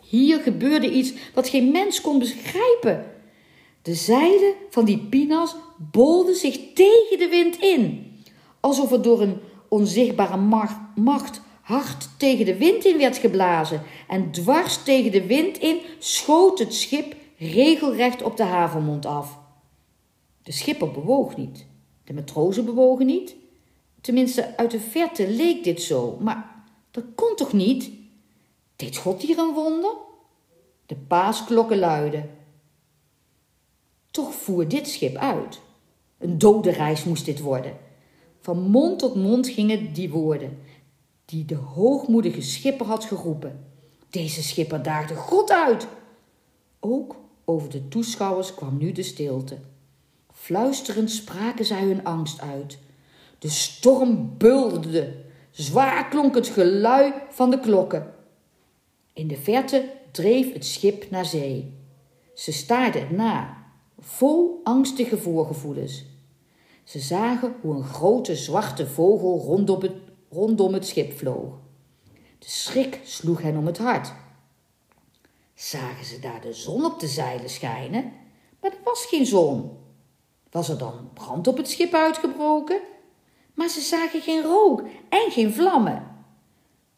Hier 0.00 0.40
gebeurde 0.40 0.90
iets 0.90 1.12
wat 1.34 1.48
geen 1.48 1.70
mens 1.70 2.00
kon 2.00 2.18
begrijpen. 2.18 3.04
De 3.82 3.94
zeilen 3.94 4.54
van 4.70 4.84
die 4.84 4.98
pinas 4.98 5.56
bolden 5.92 6.34
zich 6.34 6.56
tegen 6.74 7.18
de 7.18 7.28
wind 7.30 7.58
in, 7.58 8.09
alsof 8.60 8.92
er 8.92 9.02
door 9.02 9.20
een 9.20 9.40
onzichtbare 9.68 10.36
macht 10.94 11.40
hard 11.60 12.08
tegen 12.16 12.44
de 12.44 12.56
wind 12.56 12.84
in 12.84 12.98
werd 12.98 13.16
geblazen 13.16 13.82
en 14.08 14.30
dwars 14.30 14.82
tegen 14.82 15.12
de 15.12 15.26
wind 15.26 15.58
in 15.58 15.78
schoot 15.98 16.58
het 16.58 16.74
schip 16.74 17.16
regelrecht 17.38 18.22
op 18.22 18.36
de 18.36 18.42
havenmond 18.42 19.06
af. 19.06 19.38
De 20.42 20.52
schipper 20.52 20.90
bewoog 20.90 21.36
niet, 21.36 21.66
de 22.04 22.12
matrozen 22.12 22.64
bewogen 22.64 23.06
niet. 23.06 23.36
Tenminste, 24.00 24.56
uit 24.56 24.70
de 24.70 24.80
verte 24.80 25.28
leek 25.28 25.64
dit 25.64 25.82
zo, 25.82 26.16
maar 26.20 26.64
dat 26.90 27.04
kon 27.14 27.36
toch 27.36 27.52
niet? 27.52 27.90
Deed 28.76 28.96
God 28.96 29.22
hier 29.22 29.38
een 29.38 29.54
wonder? 29.54 29.94
De 30.86 30.96
paasklokken 30.96 31.78
luiden. 31.78 32.30
Toch 34.10 34.34
voer 34.34 34.68
dit 34.68 34.88
schip 34.88 35.16
uit. 35.16 35.60
Een 36.18 36.38
dode 36.38 36.70
reis 36.70 37.04
moest 37.04 37.24
dit 37.24 37.40
worden. 37.40 37.78
Van 38.40 38.58
mond 38.60 38.98
tot 38.98 39.14
mond 39.14 39.48
gingen 39.48 39.92
die 39.92 40.10
woorden, 40.10 40.58
die 41.24 41.44
de 41.44 41.54
hoogmoedige 41.54 42.40
schipper 42.40 42.86
had 42.86 43.04
geroepen. 43.04 43.64
Deze 44.10 44.42
schipper 44.42 44.82
daagde 44.82 45.14
God 45.14 45.50
uit. 45.52 45.86
Ook 46.80 47.16
over 47.44 47.70
de 47.70 47.88
toeschouwers 47.88 48.54
kwam 48.54 48.78
nu 48.78 48.92
de 48.92 49.02
stilte. 49.02 49.58
Fluisterend 50.32 51.10
spraken 51.10 51.64
zij 51.64 51.82
hun 51.82 52.04
angst 52.04 52.40
uit. 52.40 52.78
De 53.38 53.48
storm 53.48 54.34
bulderde. 54.38 55.14
Zwaar 55.50 56.08
klonk 56.08 56.34
het 56.34 56.48
gelui 56.48 57.12
van 57.30 57.50
de 57.50 57.60
klokken. 57.60 58.14
In 59.12 59.28
de 59.28 59.36
verte 59.36 59.92
dreef 60.10 60.52
het 60.52 60.64
schip 60.64 61.10
naar 61.10 61.26
zee. 61.26 61.74
Ze 62.34 62.52
staarden 62.52 63.00
het 63.00 63.10
na, 63.10 63.56
vol 63.98 64.60
angstige 64.64 65.18
voorgevoelens. 65.18 66.04
Ze 66.90 66.98
zagen 66.98 67.56
hoe 67.60 67.74
een 67.74 67.84
grote 67.84 68.36
zwarte 68.36 68.86
vogel 68.86 69.38
rondom 69.38 69.82
het, 69.82 69.92
rondom 70.30 70.74
het 70.74 70.86
schip 70.86 71.18
vloog. 71.18 71.58
De 72.38 72.48
schrik 72.48 73.00
sloeg 73.04 73.42
hen 73.42 73.56
om 73.56 73.66
het 73.66 73.78
hart. 73.78 74.12
Zagen 75.54 76.04
ze 76.04 76.18
daar 76.18 76.40
de 76.40 76.52
zon 76.52 76.84
op 76.84 77.00
de 77.00 77.06
zeilen 77.06 77.50
schijnen? 77.50 78.12
Maar 78.60 78.70
er 78.70 78.78
was 78.84 79.04
geen 79.04 79.26
zon. 79.26 79.70
Was 80.50 80.68
er 80.68 80.78
dan 80.78 81.10
brand 81.14 81.46
op 81.46 81.56
het 81.56 81.68
schip 81.68 81.94
uitgebroken? 81.94 82.80
Maar 83.54 83.68
ze 83.68 83.80
zagen 83.80 84.20
geen 84.20 84.42
rook 84.42 84.82
en 85.08 85.30
geen 85.30 85.52
vlammen. 85.52 86.24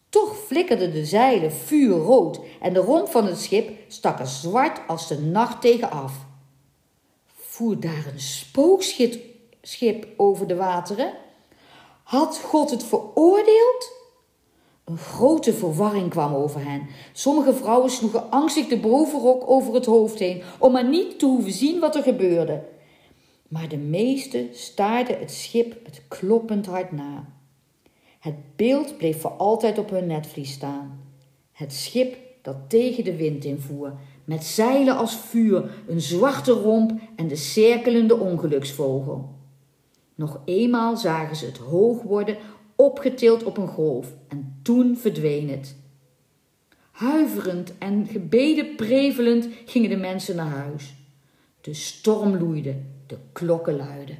Toch 0.08 0.36
flikkerden 0.36 0.92
de 0.92 1.04
zeilen 1.04 1.52
vuurrood 1.52 2.40
en 2.60 2.72
de 2.72 2.80
romp 2.80 3.08
van 3.08 3.26
het 3.26 3.38
schip 3.38 3.78
stak 3.88 4.18
er 4.18 4.26
zwart 4.26 4.80
als 4.88 5.08
de 5.08 5.20
nacht 5.20 5.60
tegen 5.60 5.90
af. 5.90 6.26
Voer 7.26 7.80
daar 7.80 8.06
een 8.12 8.20
spookschip 8.20 9.31
over 10.16 10.46
de 10.46 10.56
wateren? 10.56 11.12
Had 12.02 12.40
God 12.40 12.70
het 12.70 12.84
veroordeeld? 12.84 13.92
Een 14.84 14.98
grote 14.98 15.52
verwarring 15.52 16.10
kwam 16.10 16.34
over 16.34 16.64
hen. 16.64 16.86
Sommige 17.12 17.54
vrouwen 17.54 17.90
sloegen 17.90 18.30
angstig 18.30 18.66
de 18.66 18.78
bovenrok 18.78 19.50
over 19.50 19.74
het 19.74 19.86
hoofd 19.86 20.18
heen, 20.18 20.42
om 20.58 20.72
maar 20.72 20.88
niet 20.88 21.18
te 21.18 21.26
hoeven 21.26 21.52
zien 21.52 21.80
wat 21.80 21.96
er 21.96 22.02
gebeurde. 22.02 22.62
Maar 23.48 23.68
de 23.68 23.76
meesten 23.76 24.48
staarden 24.52 25.18
het 25.18 25.30
schip 25.30 25.84
het 25.84 26.02
kloppend 26.08 26.66
hard 26.66 26.92
na. 26.92 27.28
Het 28.20 28.56
beeld 28.56 28.96
bleef 28.96 29.20
voor 29.20 29.30
altijd 29.30 29.78
op 29.78 29.90
hun 29.90 30.06
netvlies 30.06 30.52
staan. 30.52 31.00
Het 31.52 31.72
schip 31.72 32.16
dat 32.42 32.56
tegen 32.68 33.04
de 33.04 33.16
wind 33.16 33.44
invoer, 33.44 33.92
met 34.24 34.44
zeilen 34.44 34.96
als 34.96 35.16
vuur, 35.16 35.70
een 35.88 36.00
zwarte 36.00 36.52
romp 36.52 36.92
en 37.16 37.28
de 37.28 37.36
cirkelende 37.36 38.16
ongeluksvogel. 38.16 39.28
Nog 40.14 40.40
eenmaal 40.44 40.96
zagen 40.96 41.36
ze 41.36 41.46
het 41.46 41.58
hoog 41.58 42.02
worden, 42.02 42.36
opgetild 42.76 43.44
op 43.44 43.56
een 43.56 43.68
golf, 43.68 44.14
en 44.28 44.58
toen 44.62 44.96
verdween 44.96 45.48
het. 45.48 45.76
Huiverend 46.90 47.78
en 47.78 48.06
gebeden 48.06 48.76
prevelend 48.76 49.48
gingen 49.64 49.90
de 49.90 49.96
mensen 49.96 50.36
naar 50.36 50.50
huis. 50.50 50.94
De 51.60 51.74
storm 51.74 52.36
loeide, 52.36 52.76
de 53.06 53.16
klokken 53.32 53.76
luiden. 53.76 54.18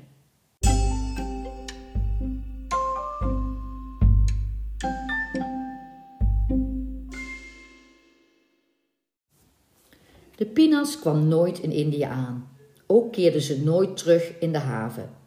De 10.37 10.47
Pinas 10.53 10.99
kwam 10.99 11.29
nooit 11.29 11.59
in 11.59 11.73
India 11.73 12.09
aan. 12.09 12.49
Ook 12.87 13.13
keerden 13.13 13.43
ze 13.43 13.63
nooit 13.63 13.97
terug 13.97 14.39
in 14.39 14.53
de 14.53 14.59
haven. 14.59 15.22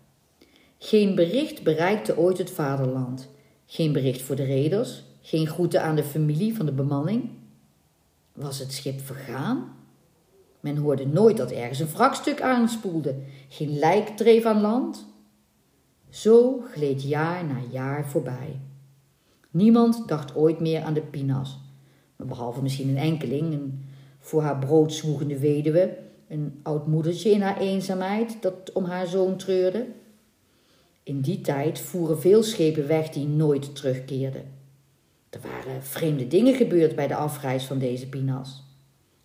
Geen 0.85 1.15
bericht 1.15 1.63
bereikte 1.63 2.17
ooit 2.17 2.37
het 2.37 2.51
vaderland. 2.51 3.29
Geen 3.65 3.91
bericht 3.91 4.21
voor 4.21 4.35
de 4.35 4.43
reders, 4.43 5.03
geen 5.21 5.47
groeten 5.47 5.83
aan 5.83 5.95
de 5.95 6.03
familie 6.03 6.55
van 6.55 6.65
de 6.65 6.71
bemanning. 6.71 7.29
Was 8.33 8.59
het 8.59 8.73
schip 8.73 9.01
vergaan? 9.01 9.75
Men 10.59 10.77
hoorde 10.77 11.07
nooit 11.07 11.37
dat 11.37 11.51
ergens 11.51 11.79
een 11.79 11.91
wrakstuk 11.93 12.41
aanspoelde, 12.41 13.15
geen 13.49 13.77
lijk 13.77 14.07
dreef 14.07 14.45
aan 14.45 14.61
land. 14.61 15.05
Zo 16.09 16.63
gleed 16.71 17.03
jaar 17.03 17.45
na 17.45 17.57
jaar 17.71 18.07
voorbij. 18.07 18.59
Niemand 19.51 20.07
dacht 20.07 20.35
ooit 20.35 20.59
meer 20.59 20.81
aan 20.81 20.93
de 20.93 21.01
Pinas, 21.01 21.59
behalve 22.15 22.61
misschien 22.61 22.89
een 22.89 22.97
enkeling, 22.97 23.53
een 23.53 23.85
voor 24.19 24.41
haar 24.41 24.59
brood 24.59 24.93
zwoegende 24.93 25.39
weduwe, 25.39 25.97
een 26.27 26.59
oud 26.63 26.87
moedertje 26.87 27.29
in 27.29 27.41
haar 27.41 27.57
eenzaamheid 27.57 28.37
dat 28.41 28.71
om 28.73 28.83
haar 28.83 29.07
zoon 29.07 29.37
treurde. 29.37 29.85
In 31.05 31.21
die 31.21 31.41
tijd 31.41 31.79
voeren 31.79 32.19
veel 32.19 32.43
schepen 32.43 32.88
weg 32.88 33.09
die 33.09 33.27
nooit 33.27 33.75
terugkeerden. 33.75 34.53
Er 35.29 35.39
waren 35.41 35.83
vreemde 35.83 36.27
dingen 36.27 36.55
gebeurd 36.55 36.95
bij 36.95 37.07
de 37.07 37.15
afreis 37.15 37.63
van 37.63 37.79
deze 37.79 38.09
Pinas. 38.09 38.63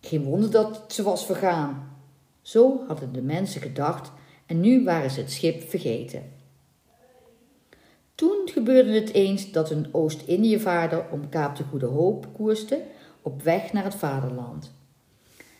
Geen 0.01 0.23
wonder 0.23 0.51
dat 0.51 0.83
ze 0.87 1.03
was 1.03 1.25
vergaan. 1.25 1.97
Zo 2.41 2.83
hadden 2.87 3.13
de 3.13 3.21
mensen 3.21 3.61
gedacht 3.61 4.11
en 4.45 4.59
nu 4.59 4.83
waren 4.83 5.11
ze 5.11 5.19
het 5.19 5.31
schip 5.31 5.69
vergeten. 5.69 6.23
Toen 8.15 8.41
gebeurde 8.45 8.91
het 8.91 9.13
eens 9.13 9.51
dat 9.51 9.71
een 9.71 9.87
Oost-Indiëvaarder 9.91 11.05
om 11.11 11.29
Kaap 11.29 11.55
de 11.55 11.63
Goede 11.63 11.85
Hoop 11.85 12.27
koerste 12.33 12.81
op 13.21 13.41
weg 13.41 13.73
naar 13.73 13.83
het 13.83 13.95
vaderland. 13.95 14.71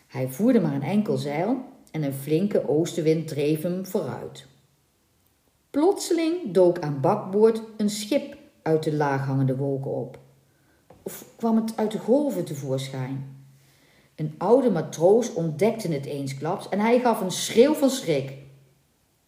Hij 0.06 0.28
voerde 0.28 0.60
maar 0.60 0.74
een 0.74 0.82
enkel 0.82 1.16
zeil 1.16 1.64
en 1.90 2.02
een 2.02 2.14
flinke 2.14 2.68
oostenwind 2.68 3.28
dreef 3.28 3.62
hem 3.62 3.86
vooruit. 3.86 4.50
Plotseling 5.72 6.52
dook 6.52 6.78
aan 6.78 7.00
bakboord 7.00 7.62
een 7.76 7.90
schip 7.90 8.36
uit 8.62 8.82
de 8.82 8.92
laaghangende 8.92 9.56
wolken 9.56 9.90
op. 9.90 10.18
Of 11.02 11.24
kwam 11.36 11.56
het 11.56 11.76
uit 11.76 11.90
de 11.90 11.98
golven 11.98 12.44
tevoorschijn? 12.44 13.44
Een 14.14 14.34
oude 14.38 14.70
matroos 14.70 15.32
ontdekte 15.32 15.88
het 15.88 16.04
eensklaps 16.04 16.68
en 16.68 16.80
hij 16.80 17.00
gaf 17.00 17.20
een 17.20 17.30
schreeuw 17.30 17.74
van 17.74 17.90
schrik. 17.90 18.32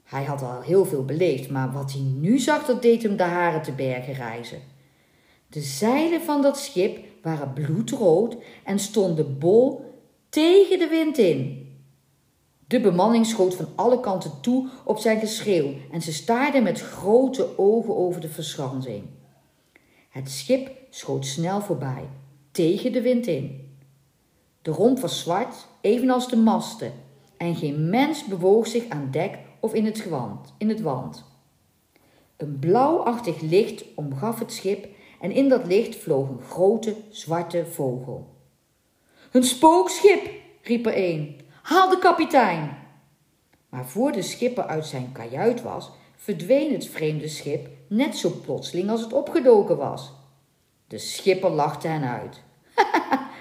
Hij 0.02 0.24
had 0.24 0.42
al 0.42 0.60
heel 0.60 0.84
veel 0.84 1.04
beleefd, 1.04 1.50
maar 1.50 1.72
wat 1.72 1.92
hij 1.92 2.00
nu 2.00 2.38
zag, 2.38 2.66
dat 2.66 2.82
deed 2.82 3.02
hem 3.02 3.16
de 3.16 3.22
haren 3.22 3.62
te 3.62 3.72
bergen 3.72 4.14
reizen. 4.14 4.60
De 5.48 5.60
zeilen 5.60 6.20
van 6.20 6.42
dat 6.42 6.58
schip 6.58 7.04
waren 7.22 7.52
bloedrood 7.52 8.36
en 8.64 8.78
stonden 8.78 9.38
bol 9.38 9.94
tegen 10.28 10.78
de 10.78 10.88
wind 10.88 11.18
in. 11.18 11.63
De 12.66 12.80
bemanning 12.80 13.26
schoot 13.26 13.54
van 13.54 13.68
alle 13.75 14.00
kanten 14.00 14.40
toe 14.40 14.68
op 14.85 14.99
zijn 14.99 15.18
geschreeuw 15.18 15.73
en 15.92 16.02
ze 16.02 16.12
staarden 16.12 16.62
met 16.62 16.80
grote 16.80 17.59
ogen 17.59 17.97
over 17.97 18.21
de 18.21 18.28
verschansing. 18.28 19.04
Het 20.09 20.30
schip 20.30 20.71
schoot 20.90 21.26
snel 21.26 21.61
voorbij, 21.61 22.09
tegen 22.50 22.92
de 22.92 23.00
wind 23.00 23.26
in. 23.26 23.76
De 24.62 24.71
romp 24.71 24.99
was 24.99 25.21
zwart, 25.21 25.66
evenals 25.80 26.28
de 26.28 26.37
masten, 26.37 26.92
en 27.37 27.56
geen 27.56 27.90
mens 27.90 28.25
bewoog 28.25 28.66
zich 28.66 28.88
aan 28.88 29.09
dek 29.11 29.38
of 29.61 29.75
in 29.75 29.85
het, 29.85 30.00
gewand, 30.00 30.54
in 30.59 30.68
het 30.68 30.80
wand. 30.80 31.25
Een 32.37 32.59
blauwachtig 32.59 33.40
licht 33.40 33.85
omgaf 33.94 34.38
het 34.38 34.52
schip 34.52 34.88
en 35.21 35.30
in 35.30 35.49
dat 35.49 35.66
licht 35.66 35.97
vloog 35.97 36.28
een 36.28 36.42
grote 36.42 36.94
zwarte 37.11 37.66
vogel. 37.66 38.28
Een 39.33 39.44
spookschip, 39.44 40.30
riep 40.62 40.87
er 40.87 40.97
een. 40.97 41.40
Haal 41.64 41.88
de 41.88 41.99
kapitein! 41.99 42.78
Maar 43.68 43.87
voor 43.87 44.12
de 44.12 44.23
schipper 44.23 44.66
uit 44.66 44.87
zijn 44.87 45.12
kajuit 45.12 45.62
was, 45.62 45.90
verdween 46.16 46.73
het 46.73 46.87
vreemde 46.87 47.28
schip 47.28 47.68
net 47.88 48.16
zo 48.16 48.30
plotseling 48.30 48.90
als 48.90 49.00
het 49.00 49.12
opgedoken 49.12 49.76
was. 49.76 50.12
De 50.88 50.99
schipper 50.99 51.50
lachte 51.50 51.88
hen 51.88 52.02
uit. 52.02 52.42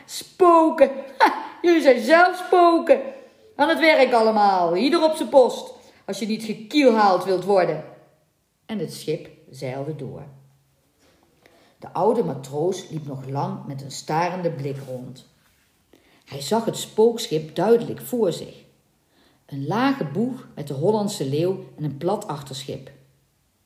spoken! 0.06 0.92
jullie 1.62 1.82
zijn 1.82 2.02
zelf 2.02 2.44
spoken! 2.48 3.02
Aan 3.56 3.70
het 3.70 3.80
werk 3.80 4.14
allemaal, 4.14 4.76
ieder 4.76 5.04
op 5.04 5.16
zijn 5.16 5.30
post, 5.30 5.74
als 6.06 6.20
je 6.20 6.26
niet 6.26 6.44
gekielhaald 6.44 7.24
wilt 7.24 7.44
worden. 7.44 7.84
En 8.66 8.80
het 8.80 8.94
schip 8.94 9.30
zeilde 9.50 9.96
door. 9.96 10.24
De 11.80 11.94
oude 11.94 12.24
matroos 12.24 12.90
liep 12.90 13.06
nog 13.06 13.30
lang 13.30 13.66
met 13.66 13.82
een 13.82 13.92
starende 13.92 14.52
blik 14.52 14.78
rond. 14.88 15.33
Hij 16.26 16.42
zag 16.42 16.66
het 16.66 16.78
spookschip 16.78 17.56
duidelijk 17.56 18.02
voor 18.02 18.34
zich. 18.34 18.64
Een 19.46 19.68
lage 19.68 20.06
boeg 20.06 20.48
met 20.56 20.68
de 20.68 20.74
Hollandse 20.74 21.30
leeuw 21.30 21.66
en 21.78 21.84
een 21.84 21.98
plat 21.98 22.28
achterschip. 22.28 22.92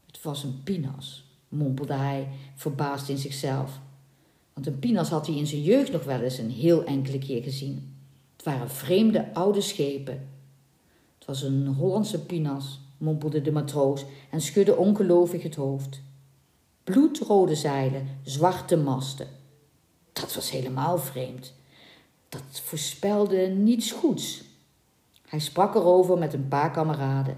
Het 0.06 0.22
was 0.22 0.44
een 0.44 0.64
pinas, 0.64 1.26
mompelde 1.50 1.94
hij, 1.94 2.28
verbaasd 2.56 3.10
in 3.10 3.18
zichzelf. 3.18 3.80
Want 4.54 4.68
een 4.68 4.80
pinas 4.80 5.10
had 5.10 5.28
hij 5.28 5.36
in 5.36 5.48
zijn 5.48 5.62
jeugd 5.62 5.92
nog 5.92 6.04
wel 6.04 6.22
eens 6.22 6.38
een 6.38 6.52
heel 6.52 6.84
enkele 6.84 7.18
keer 7.18 7.44
gezien. 7.44 7.96
Het 8.36 8.46
waren 8.46 8.70
vreemde 8.70 9.34
oude 9.34 9.62
schepen. 9.62 10.28
Het 11.18 11.28
was 11.28 11.42
een 11.42 11.68
Hollandse 11.68 12.26
pinas, 12.26 12.80
mompelde 12.98 13.42
de 13.42 13.52
matroos 13.52 14.06
en 14.30 14.42
schudde 14.42 14.76
ongelovig 14.76 15.44
het 15.44 15.56
hoofd. 15.56 16.02
Bloedrode 16.84 17.56
zeilen, 17.56 18.08
zwarte 18.24 18.78
masten. 18.78 19.28
Dat 20.14 20.36
was 20.36 20.52
helemaal 20.52 20.98
vreemd. 20.98 21.54
Dat 22.30 22.62
voorspelde 22.64 23.48
niets 23.48 23.92
goeds. 23.92 24.44
Hij 25.28 25.40
sprak 25.40 25.76
erover 25.76 26.18
met 26.18 26.34
een 26.34 26.48
paar 26.48 26.72
kameraden. 26.72 27.38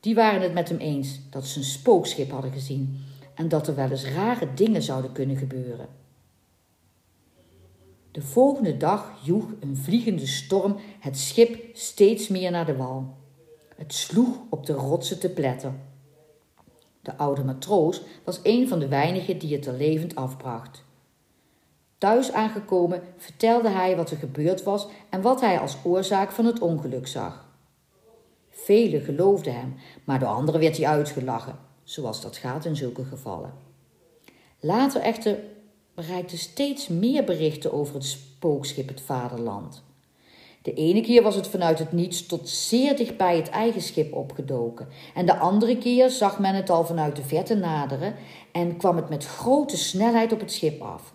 Die 0.00 0.14
waren 0.14 0.42
het 0.42 0.52
met 0.52 0.68
hem 0.68 0.78
eens 0.78 1.20
dat 1.30 1.46
ze 1.46 1.58
een 1.58 1.64
spookschip 1.64 2.30
hadden 2.30 2.52
gezien 2.52 3.04
en 3.34 3.48
dat 3.48 3.66
er 3.66 3.74
wel 3.74 3.90
eens 3.90 4.04
rare 4.04 4.54
dingen 4.54 4.82
zouden 4.82 5.12
kunnen 5.12 5.36
gebeuren. 5.36 5.88
De 8.10 8.22
volgende 8.22 8.76
dag 8.76 9.12
joeg 9.22 9.44
een 9.60 9.76
vliegende 9.76 10.26
storm 10.26 10.76
het 11.00 11.18
schip 11.18 11.76
steeds 11.76 12.28
meer 12.28 12.50
naar 12.50 12.66
de 12.66 12.76
wal. 12.76 13.14
Het 13.76 13.94
sloeg 13.94 14.36
op 14.50 14.66
de 14.66 14.72
rotsen 14.72 15.20
te 15.20 15.28
pletten. 15.28 15.80
De 17.02 17.16
oude 17.16 17.44
matroos 17.44 18.02
was 18.24 18.40
een 18.42 18.68
van 18.68 18.78
de 18.78 18.88
weinigen 18.88 19.38
die 19.38 19.54
het 19.54 19.66
er 19.66 19.76
levend 19.76 20.14
afbracht. 20.14 20.84
Thuis 21.98 22.32
aangekomen 22.32 23.02
vertelde 23.16 23.68
hij 23.68 23.96
wat 23.96 24.10
er 24.10 24.16
gebeurd 24.16 24.62
was 24.62 24.86
en 25.10 25.22
wat 25.22 25.40
hij 25.40 25.58
als 25.58 25.76
oorzaak 25.84 26.30
van 26.30 26.44
het 26.44 26.60
ongeluk 26.60 27.06
zag. 27.06 27.46
Velen 28.50 29.00
geloofden 29.00 29.54
hem, 29.54 29.74
maar 30.04 30.18
door 30.18 30.28
anderen 30.28 30.60
werd 30.60 30.76
hij 30.76 30.86
uitgelachen, 30.86 31.58
zoals 31.84 32.20
dat 32.20 32.36
gaat 32.36 32.64
in 32.64 32.76
zulke 32.76 33.04
gevallen. 33.04 33.52
Later 34.60 35.00
echter 35.00 35.38
bereikten 35.94 36.38
steeds 36.38 36.88
meer 36.88 37.24
berichten 37.24 37.72
over 37.72 37.94
het 37.94 38.04
spookschip 38.04 38.88
het 38.88 39.00
vaderland. 39.00 39.84
De 40.62 40.74
ene 40.74 41.00
keer 41.00 41.22
was 41.22 41.34
het 41.34 41.46
vanuit 41.46 41.78
het 41.78 41.92
niets 41.92 42.26
tot 42.26 42.48
zeer 42.48 42.96
dicht 42.96 43.16
bij 43.16 43.36
het 43.36 43.48
eigen 43.48 43.82
schip 43.82 44.14
opgedoken. 44.14 44.88
En 45.14 45.26
de 45.26 45.36
andere 45.36 45.78
keer 45.78 46.10
zag 46.10 46.38
men 46.38 46.54
het 46.54 46.70
al 46.70 46.84
vanuit 46.84 47.16
de 47.16 47.22
verte 47.22 47.54
naderen 47.54 48.14
en 48.52 48.76
kwam 48.76 48.96
het 48.96 49.08
met 49.08 49.26
grote 49.26 49.76
snelheid 49.76 50.32
op 50.32 50.40
het 50.40 50.52
schip 50.52 50.82
af. 50.82 51.14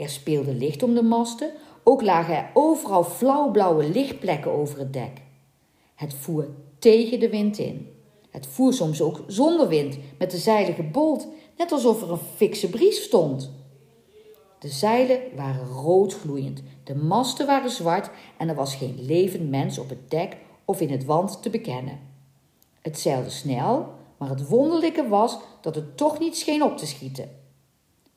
Er 0.00 0.08
speelde 0.08 0.54
licht 0.54 0.82
om 0.82 0.94
de 0.94 1.02
masten, 1.02 1.52
ook 1.82 2.02
lagen 2.02 2.36
er 2.36 2.50
overal 2.54 3.04
flauwblauwe 3.04 3.88
lichtplekken 3.88 4.50
over 4.50 4.78
het 4.78 4.92
dek. 4.92 5.22
Het 5.94 6.14
voer 6.14 6.48
tegen 6.78 7.20
de 7.20 7.28
wind 7.28 7.58
in. 7.58 7.92
Het 8.30 8.46
voer 8.46 8.72
soms 8.72 9.02
ook 9.02 9.20
zonder 9.26 9.68
wind, 9.68 9.98
met 10.18 10.30
de 10.30 10.38
zeilen 10.38 10.74
gebold, 10.74 11.26
net 11.58 11.72
alsof 11.72 12.02
er 12.02 12.10
een 12.10 12.18
fikse 12.36 12.70
bries 12.70 13.02
stond. 13.02 13.50
De 14.58 14.68
zeilen 14.68 15.20
waren 15.36 15.66
roodgloeiend, 15.66 16.62
de 16.84 16.94
masten 16.94 17.46
waren 17.46 17.70
zwart 17.70 18.10
en 18.38 18.48
er 18.48 18.54
was 18.54 18.74
geen 18.74 18.98
levend 19.00 19.50
mens 19.50 19.78
op 19.78 19.88
het 19.88 20.10
dek 20.10 20.36
of 20.64 20.80
in 20.80 20.90
het 20.90 21.04
wand 21.04 21.42
te 21.42 21.50
bekennen. 21.50 21.98
Het 22.80 22.98
zeilde 22.98 23.30
snel, 23.30 23.86
maar 24.16 24.28
het 24.28 24.48
wonderlijke 24.48 25.08
was 25.08 25.38
dat 25.60 25.74
het 25.74 25.96
toch 25.96 26.18
niet 26.18 26.36
scheen 26.36 26.62
op 26.62 26.76
te 26.76 26.86
schieten. 26.86 27.30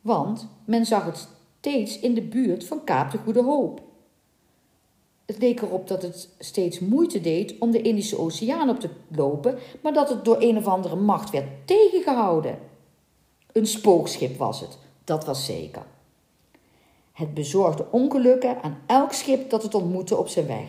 Want 0.02 0.48
men 0.66 0.86
zag 0.86 1.06
het 1.06 1.28
steeds 1.64 2.00
in 2.00 2.14
de 2.14 2.22
buurt 2.22 2.66
van 2.66 2.84
Kaap 2.84 3.12
de 3.12 3.18
Goede 3.18 3.44
Hoop. 3.44 3.82
Het 5.26 5.38
leek 5.38 5.62
erop 5.62 5.88
dat 5.88 6.02
het 6.02 6.30
steeds 6.40 6.80
moeite 6.80 7.22
deed 7.22 7.56
om 7.60 7.72
de 7.72 7.82
Indische 7.82 8.20
Oceaan 8.20 8.70
op 8.70 8.80
te 8.80 8.90
lopen, 9.08 9.58
maar 9.82 9.94
dat 9.94 10.10
het 10.10 10.26
door 10.26 10.42
een 10.42 10.58
of 10.58 10.68
andere 10.68 10.96
macht 10.96 11.30
werd 11.30 11.46
tegengehouden. 11.66 12.60
Een 13.52 13.66
spookschip 13.66 14.38
was 14.38 14.60
het, 14.60 14.78
dat 15.04 15.26
was 15.26 15.46
zeker. 15.46 15.86
Het 17.12 17.34
bezorgde 17.34 17.86
ongelukken 17.92 18.62
aan 18.62 18.78
elk 18.86 19.12
schip 19.12 19.50
dat 19.50 19.64
het 19.64 19.76
ontmoette 19.76 20.18
op 20.18 20.28
zijn 20.28 20.48
weg. 20.48 20.68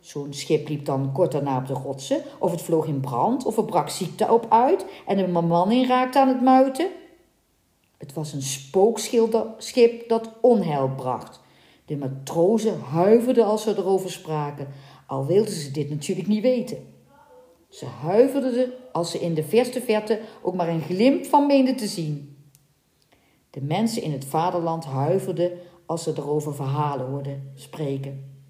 Zo'n 0.00 0.32
schip 0.32 0.68
liep 0.68 0.84
dan 0.84 1.12
kort 1.12 1.32
daarna 1.32 1.58
op 1.58 1.66
de 1.66 1.72
rotsen, 1.72 2.22
of 2.38 2.50
het 2.50 2.62
vloog 2.62 2.86
in 2.86 3.00
brand, 3.00 3.44
of 3.44 3.56
er 3.56 3.64
brak 3.64 3.88
ziekte 3.88 4.32
op 4.32 4.46
uit 4.48 4.84
en 5.06 5.18
een 5.18 5.32
bemanning 5.32 5.86
raakte 5.86 6.20
aan 6.20 6.28
het 6.28 6.42
muiten. 6.42 6.90
Het 8.02 8.12
was 8.12 8.32
een 8.32 8.42
spookschip 8.42 10.08
dat 10.08 10.30
onheil 10.40 10.90
bracht. 10.96 11.40
De 11.84 11.96
matrozen 11.96 12.80
huiverden 12.80 13.44
als 13.44 13.62
ze 13.62 13.70
erover 13.76 14.10
spraken, 14.10 14.68
al 15.06 15.26
wilden 15.26 15.52
ze 15.52 15.70
dit 15.70 15.90
natuurlijk 15.90 16.28
niet 16.28 16.42
weten. 16.42 16.78
Ze 17.68 17.86
huiverden 17.86 18.72
als 18.92 19.10
ze 19.10 19.18
in 19.18 19.34
de 19.34 19.42
verste 19.42 19.80
verte 19.80 20.20
ook 20.42 20.54
maar 20.54 20.68
een 20.68 20.82
glimp 20.82 21.24
van 21.24 21.46
meenden 21.46 21.76
te 21.76 21.86
zien. 21.86 22.36
De 23.50 23.62
mensen 23.62 24.02
in 24.02 24.12
het 24.12 24.24
vaderland 24.24 24.84
huiverden 24.84 25.52
als 25.86 26.02
ze 26.02 26.12
erover 26.16 26.54
verhalen 26.54 27.06
hoorden 27.06 27.52
spreken. 27.54 28.40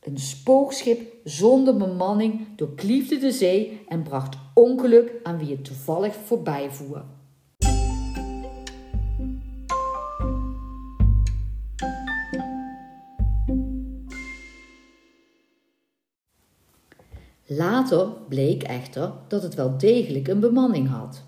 Een 0.00 0.18
spookschip 0.18 1.12
zonder 1.24 1.76
bemanning 1.76 2.56
doorkliefde 2.56 3.18
de 3.18 3.32
zee 3.32 3.80
en 3.88 4.02
bracht 4.02 4.36
ongeluk 4.54 5.12
aan 5.22 5.38
wie 5.38 5.50
het 5.50 5.64
toevallig 5.64 6.14
voorbij 6.14 6.70
Later 17.56 18.08
bleek 18.28 18.62
echter 18.62 19.12
dat 19.28 19.42
het 19.42 19.54
wel 19.54 19.78
degelijk 19.78 20.28
een 20.28 20.40
bemanning 20.40 20.88
had. 20.88 21.22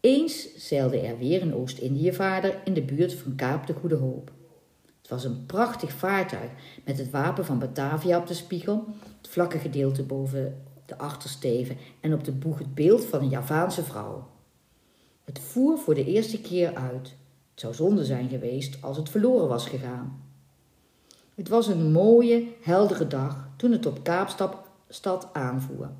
Eens 0.00 0.56
zeilde 0.56 1.00
er 1.00 1.18
weer 1.18 1.42
een 1.42 1.54
Oost-Indiëvaarder 1.54 2.60
in 2.64 2.74
de 2.74 2.82
buurt 2.82 3.14
van 3.14 3.34
Kaap 3.34 3.66
de 3.66 3.72
Goede 3.72 3.94
Hoop. 3.94 4.30
Het 5.00 5.10
was 5.10 5.24
een 5.24 5.46
prachtig 5.46 5.92
vaartuig 5.92 6.50
met 6.84 6.98
het 6.98 7.10
wapen 7.10 7.44
van 7.44 7.58
Batavia 7.58 8.18
op 8.18 8.26
de 8.26 8.34
spiegel, 8.34 8.84
het 9.18 9.28
vlakke 9.28 9.58
gedeelte 9.58 10.02
boven 10.02 10.62
de 10.86 10.98
achtersteven 10.98 11.76
en 12.00 12.14
op 12.14 12.24
de 12.24 12.32
boeg 12.32 12.58
het 12.58 12.74
beeld 12.74 13.04
van 13.04 13.20
een 13.20 13.28
Javaanse 13.28 13.84
vrouw. 13.84 14.28
Het 15.24 15.38
voer 15.38 15.78
voor 15.78 15.94
de 15.94 16.04
eerste 16.04 16.40
keer 16.40 16.74
uit. 16.74 17.16
Het 17.50 17.60
zou 17.60 17.74
zonde 17.74 18.04
zijn 18.04 18.28
geweest 18.28 18.82
als 18.82 18.96
het 18.96 19.08
verloren 19.08 19.48
was 19.48 19.66
gegaan. 19.66 20.22
Het 21.34 21.48
was 21.48 21.66
een 21.66 21.92
mooie, 21.92 22.48
heldere 22.60 23.06
dag 23.06 23.48
toen 23.56 23.72
het 23.72 23.86
op 23.86 24.02
Kaapstad 24.02 24.68
aanvoer. 25.32 25.90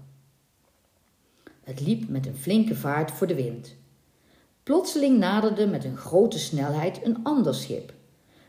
Het 1.60 1.80
liep 1.80 2.08
met 2.08 2.26
een 2.26 2.36
flinke 2.36 2.74
vaart 2.74 3.10
voor 3.10 3.26
de 3.26 3.34
wind. 3.34 3.74
Plotseling 4.62 5.18
naderde 5.18 5.66
met 5.66 5.84
een 5.84 5.96
grote 5.96 6.38
snelheid 6.38 7.04
een 7.04 7.20
ander 7.22 7.54
schip. 7.54 7.92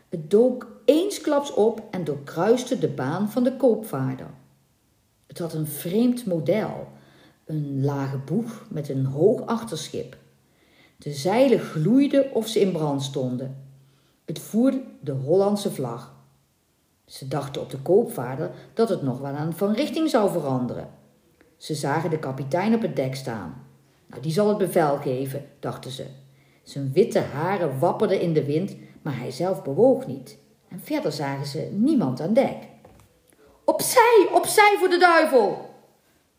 Het 0.08 0.30
dook 0.30 0.80
eensklaps 0.84 1.54
op 1.54 1.82
en 1.90 2.04
doorkruiste 2.04 2.78
de 2.78 2.88
baan 2.88 3.30
van 3.30 3.44
de 3.44 3.56
koopvaarder. 3.56 4.30
Het 5.26 5.38
had 5.38 5.52
een 5.54 5.66
vreemd 5.66 6.26
model, 6.26 6.88
Een 7.44 7.84
lage 7.84 8.16
boeg 8.18 8.66
met 8.70 8.88
een 8.88 9.04
hoog 9.04 9.46
achterschip. 9.46 10.16
De 10.98 11.12
zeilen 11.12 11.58
gloeiden 11.58 12.34
of 12.34 12.48
ze 12.48 12.60
in 12.60 12.72
brand 12.72 13.02
stonden. 13.02 13.56
Het 14.24 14.38
voerde 14.38 14.82
de 15.00 15.12
Hollandse 15.12 15.70
vlag. 15.70 16.14
Ze 17.06 17.28
dachten 17.28 17.62
op 17.62 17.70
de 17.70 17.78
koopvaarder 17.78 18.50
dat 18.74 18.88
het 18.88 19.02
nog 19.02 19.18
wel 19.18 19.34
aan 19.34 19.56
van 19.56 19.72
richting 19.72 20.10
zou 20.10 20.30
veranderen. 20.30 20.88
Ze 21.56 21.74
zagen 21.74 22.10
de 22.10 22.18
kapitein 22.18 22.74
op 22.74 22.82
het 22.82 22.96
dek 22.96 23.14
staan. 23.14 23.66
Nou, 24.06 24.22
die 24.22 24.32
zal 24.32 24.48
het 24.48 24.58
bevel 24.58 24.96
geven, 24.96 25.46
dachten 25.58 25.90
ze. 25.90 26.06
Zijn 26.62 26.92
witte 26.92 27.20
haren 27.20 27.78
wapperden 27.78 28.20
in 28.20 28.32
de 28.32 28.44
wind, 28.44 28.76
maar 29.02 29.18
hij 29.18 29.30
zelf 29.30 29.62
bewoog 29.62 30.06
niet. 30.06 30.38
En 30.68 30.80
verder 30.82 31.12
zagen 31.12 31.46
ze 31.46 31.68
niemand 31.72 32.20
aan 32.20 32.32
dek. 32.32 32.56
Opzij, 33.64 34.28
opzij 34.32 34.76
voor 34.78 34.88
de 34.88 34.98
duivel! 34.98 35.70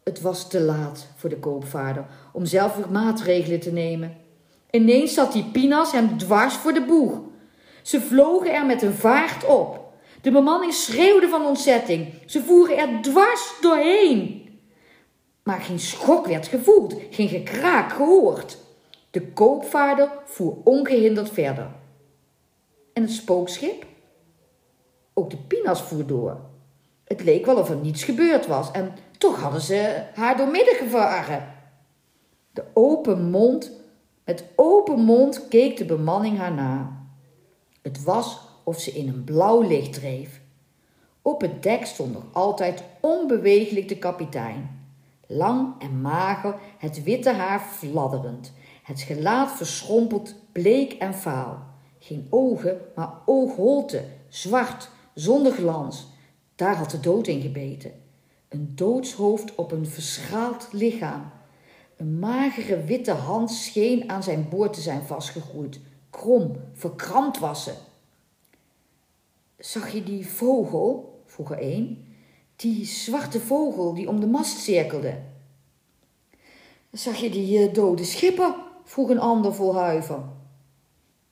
Het 0.04 0.22
was 0.22 0.50
te 0.50 0.62
laat 0.62 1.08
voor 1.16 1.30
de 1.30 1.40
koopvaarder 1.40 2.06
om 2.34 2.46
zelf 2.46 2.76
weer 2.76 2.90
maatregelen 2.92 3.60
te 3.60 3.72
nemen. 3.72 4.18
Ineens 4.72 5.14
zat 5.14 5.34
die 5.34 5.46
Pinas 5.46 5.92
hem 5.92 6.18
dwars 6.18 6.54
voor 6.54 6.74
de 6.74 6.86
boeg. 6.86 7.20
Ze 7.82 8.02
vlogen 8.02 8.54
er 8.54 8.66
met 8.66 8.82
een 8.82 8.94
vaart 8.94 9.46
op. 9.46 9.83
De 10.24 10.32
bemanning 10.32 10.74
schreeuwde 10.74 11.28
van 11.28 11.46
ontzetting. 11.46 12.14
Ze 12.26 12.44
voeren 12.44 12.78
er 12.78 13.02
dwars 13.02 13.54
doorheen. 13.62 14.50
Maar 15.44 15.62
geen 15.62 15.80
schok 15.80 16.28
werd 16.28 16.48
gevoeld, 16.48 16.96
geen 17.10 17.28
gekraak 17.28 17.92
gehoord. 17.92 18.58
De 19.12 19.32
koopvaarder 19.32 20.12
voer 20.26 20.56
ongehinderd 20.64 21.30
verder. 21.30 21.72
En 22.94 23.02
het 23.02 23.12
spookschip? 23.12 23.86
Ook 25.14 25.30
de 25.30 25.38
Pinas 25.38 25.82
voer 25.82 26.06
door. 26.06 26.40
Het 27.04 27.24
leek 27.24 27.46
wel 27.46 27.58
of 27.58 27.70
er 27.70 27.76
niets 27.76 28.04
gebeurd 28.04 28.48
was 28.48 28.72
en 28.72 28.96
toch 29.18 29.42
hadden 29.42 29.62
ze 29.62 30.04
haar 30.14 30.38
doormidden 30.38 30.76
gevaren. 30.76 31.54
De 32.52 32.64
open 32.74 33.30
mond, 33.30 33.72
met 34.26 34.46
open 34.56 35.00
mond 35.00 35.48
keek 35.48 35.78
de 35.78 35.86
bemanning 35.86 36.38
haar 36.38 36.54
na. 36.54 37.06
Het 37.82 38.04
was 38.04 38.52
of 38.64 38.80
ze 38.80 38.92
in 38.92 39.08
een 39.08 39.24
blauw 39.24 39.62
licht 39.62 39.94
dreef. 39.94 40.42
Op 41.22 41.42
het 41.42 41.64
dek 41.64 41.86
stond 41.86 42.14
nog 42.14 42.24
altijd 42.32 42.84
onbewegelijk 43.00 43.88
de 43.88 43.98
kapitein. 43.98 44.82
Lang 45.28 45.82
en 45.82 46.02
mager, 46.02 46.56
het 46.78 47.04
witte 47.04 47.32
haar 47.32 47.60
fladderend, 47.60 48.54
het 48.84 49.02
gelaat 49.02 49.52
verschrompeld, 49.52 50.36
bleek 50.52 50.94
en 50.94 51.14
vaal. 51.14 51.66
Geen 52.00 52.28
ogen, 52.30 52.78
maar 52.96 53.14
oogholte, 53.26 54.04
zwart, 54.28 54.90
zonder 55.14 55.52
glans. 55.52 56.08
Daar 56.56 56.76
had 56.76 56.92
de 56.92 57.00
dood 57.00 57.28
in 57.28 57.42
gebeten. 57.42 57.92
Een 58.50 58.72
doodshoofd 58.76 59.56
op 59.56 59.72
een 59.72 59.88
verschaald 59.88 60.68
lichaam. 60.72 61.32
Een 61.98 62.20
magere 62.20 62.84
witte 62.84 63.12
hand 63.12 63.52
scheen 63.52 64.10
aan 64.10 64.24
zijn 64.24 64.50
boord 64.50 64.74
te 64.74 64.82
zijn 64.82 65.04
vastgegroeid. 65.04 65.80
Krom, 66.10 66.56
verkrampt 66.74 67.40
was 67.40 67.64
ze. 67.64 67.74
Zag 69.64 69.94
je 69.94 70.04
die 70.04 70.28
vogel? 70.28 71.22
vroeg 71.26 71.52
er 71.52 71.62
een. 71.62 72.16
Die 72.56 72.86
zwarte 72.86 73.40
vogel 73.40 73.94
die 73.94 74.08
om 74.08 74.20
de 74.20 74.28
mast 74.28 74.58
cirkelde. 74.58 75.22
Zag 76.92 77.18
je 77.18 77.30
die 77.30 77.60
uh, 77.60 77.74
dode 77.74 78.04
schipper? 78.04 78.56
vroeg 78.84 79.10
een 79.10 79.20
ander 79.20 79.54
vol 79.54 79.76
huiver. 79.76 80.24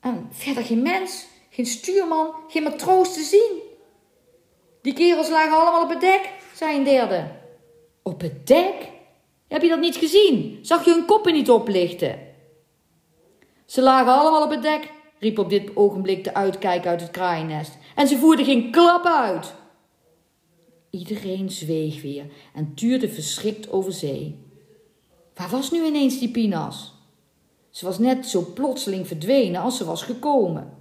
En 0.00 0.28
verder 0.30 0.64
geen 0.64 0.82
mens, 0.82 1.26
geen 1.50 1.66
stuurman, 1.66 2.34
geen 2.48 2.62
matroos 2.62 3.14
te 3.14 3.22
zien. 3.22 3.60
Die 4.82 4.92
kerels 4.92 5.28
lagen 5.28 5.58
allemaal 5.58 5.82
op 5.82 5.90
het 5.90 6.00
dek, 6.00 6.30
zei 6.54 6.76
een 6.76 6.84
derde. 6.84 7.30
Op 8.02 8.20
het 8.20 8.46
dek? 8.46 8.88
Heb 9.48 9.62
je 9.62 9.68
dat 9.68 9.80
niet 9.80 9.96
gezien? 9.96 10.58
Zag 10.62 10.84
je 10.84 10.90
hun 10.90 11.04
koppen 11.04 11.32
niet 11.32 11.50
oplichten? 11.50 12.18
Ze 13.64 13.82
lagen 13.82 14.12
allemaal 14.12 14.44
op 14.44 14.50
het 14.50 14.62
dek, 14.62 14.92
riep 15.18 15.38
op 15.38 15.50
dit 15.50 15.76
ogenblik 15.76 16.24
de 16.24 16.34
uitkijk 16.34 16.86
uit 16.86 17.00
het 17.00 17.10
kraaiennest. 17.10 17.80
En 17.94 18.06
ze 18.08 18.18
voerden 18.18 18.44
geen 18.44 18.70
klap 18.70 19.04
uit. 19.04 19.54
Iedereen 20.90 21.50
zweeg 21.50 22.02
weer 22.02 22.26
en 22.54 22.74
tuurde 22.74 23.08
verschrikt 23.08 23.70
over 23.70 23.92
zee. 23.92 24.38
Waar 25.34 25.48
was 25.48 25.70
nu 25.70 25.84
ineens 25.84 26.18
die 26.18 26.30
Pinas? 26.30 26.94
Ze 27.70 27.84
was 27.84 27.98
net 27.98 28.26
zo 28.26 28.46
plotseling 28.54 29.06
verdwenen 29.06 29.60
als 29.60 29.76
ze 29.76 29.84
was 29.84 30.02
gekomen. 30.02 30.76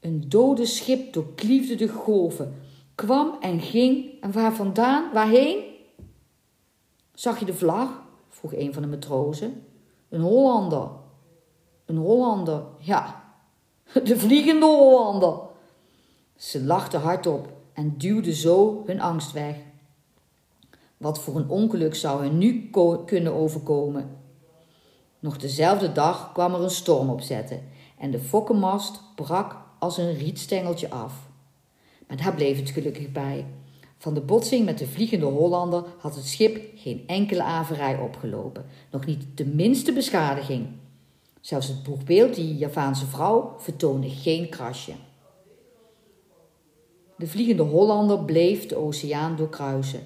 Een 0.00 0.28
dode 0.28 0.66
schip 0.66 1.12
doorkliefde 1.12 1.74
de 1.74 1.88
golven, 1.88 2.54
kwam 2.94 3.36
en 3.40 3.60
ging 3.60 4.20
en 4.20 4.32
waar 4.32 4.54
vandaan, 4.54 5.12
waarheen? 5.12 5.64
Zag 7.14 7.38
je 7.38 7.44
de 7.44 7.54
vlag? 7.54 8.02
vroeg 8.28 8.54
een 8.54 8.72
van 8.72 8.82
de 8.82 8.88
matrozen. 8.88 9.66
Een 10.08 10.20
Hollander. 10.20 10.90
Een 11.84 11.96
Hollander, 11.96 12.62
ja. 12.78 13.24
De 14.04 14.18
vliegende 14.18 14.66
Hollander. 14.66 15.47
Ze 16.38 16.64
lachten 16.64 17.00
hardop 17.00 17.52
en 17.72 17.94
duwden 17.96 18.34
zo 18.34 18.82
hun 18.86 19.00
angst 19.00 19.32
weg. 19.32 19.56
Wat 20.96 21.18
voor 21.18 21.36
een 21.36 21.48
ongeluk 21.48 21.94
zou 21.94 22.22
hen 22.22 22.38
nu 22.38 22.70
kunnen 23.06 23.32
overkomen? 23.32 24.16
Nog 25.18 25.38
dezelfde 25.38 25.92
dag 25.92 26.32
kwam 26.32 26.54
er 26.54 26.62
een 26.62 26.70
storm 26.70 27.10
opzetten 27.10 27.60
en 27.98 28.10
de 28.10 28.18
fokkenmast 28.18 29.00
brak 29.14 29.56
als 29.78 29.98
een 29.98 30.14
rietstengeltje 30.14 30.90
af. 30.90 31.28
Maar 32.06 32.16
daar 32.16 32.34
bleef 32.34 32.58
het 32.58 32.70
gelukkig 32.70 33.12
bij. 33.12 33.46
Van 33.96 34.14
de 34.14 34.20
botsing 34.20 34.64
met 34.64 34.78
de 34.78 34.86
vliegende 34.86 35.26
Hollander 35.26 35.84
had 35.98 36.14
het 36.14 36.26
schip 36.26 36.64
geen 36.74 37.04
enkele 37.06 37.42
averij 37.42 37.98
opgelopen, 37.98 38.64
nog 38.90 39.06
niet 39.06 39.24
de 39.34 39.46
minste 39.46 39.92
beschadiging. 39.92 40.68
Zelfs 41.40 41.68
het 41.68 41.82
boegbeeld, 41.82 42.34
die 42.34 42.56
Javaanse 42.56 43.06
vrouw, 43.06 43.54
vertoonde 43.58 44.10
geen 44.10 44.48
krasje. 44.48 44.92
De 47.18 47.26
vliegende 47.26 47.62
Hollander 47.62 48.24
bleef 48.24 48.66
de 48.66 48.76
oceaan 48.76 49.36
doorkruisen. 49.36 50.00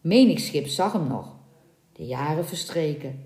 Menig 0.00 0.40
schip 0.40 0.66
zag 0.66 0.92
hem 0.92 1.06
nog. 1.06 1.34
De 1.92 2.06
jaren 2.06 2.46
verstreken. 2.46 3.24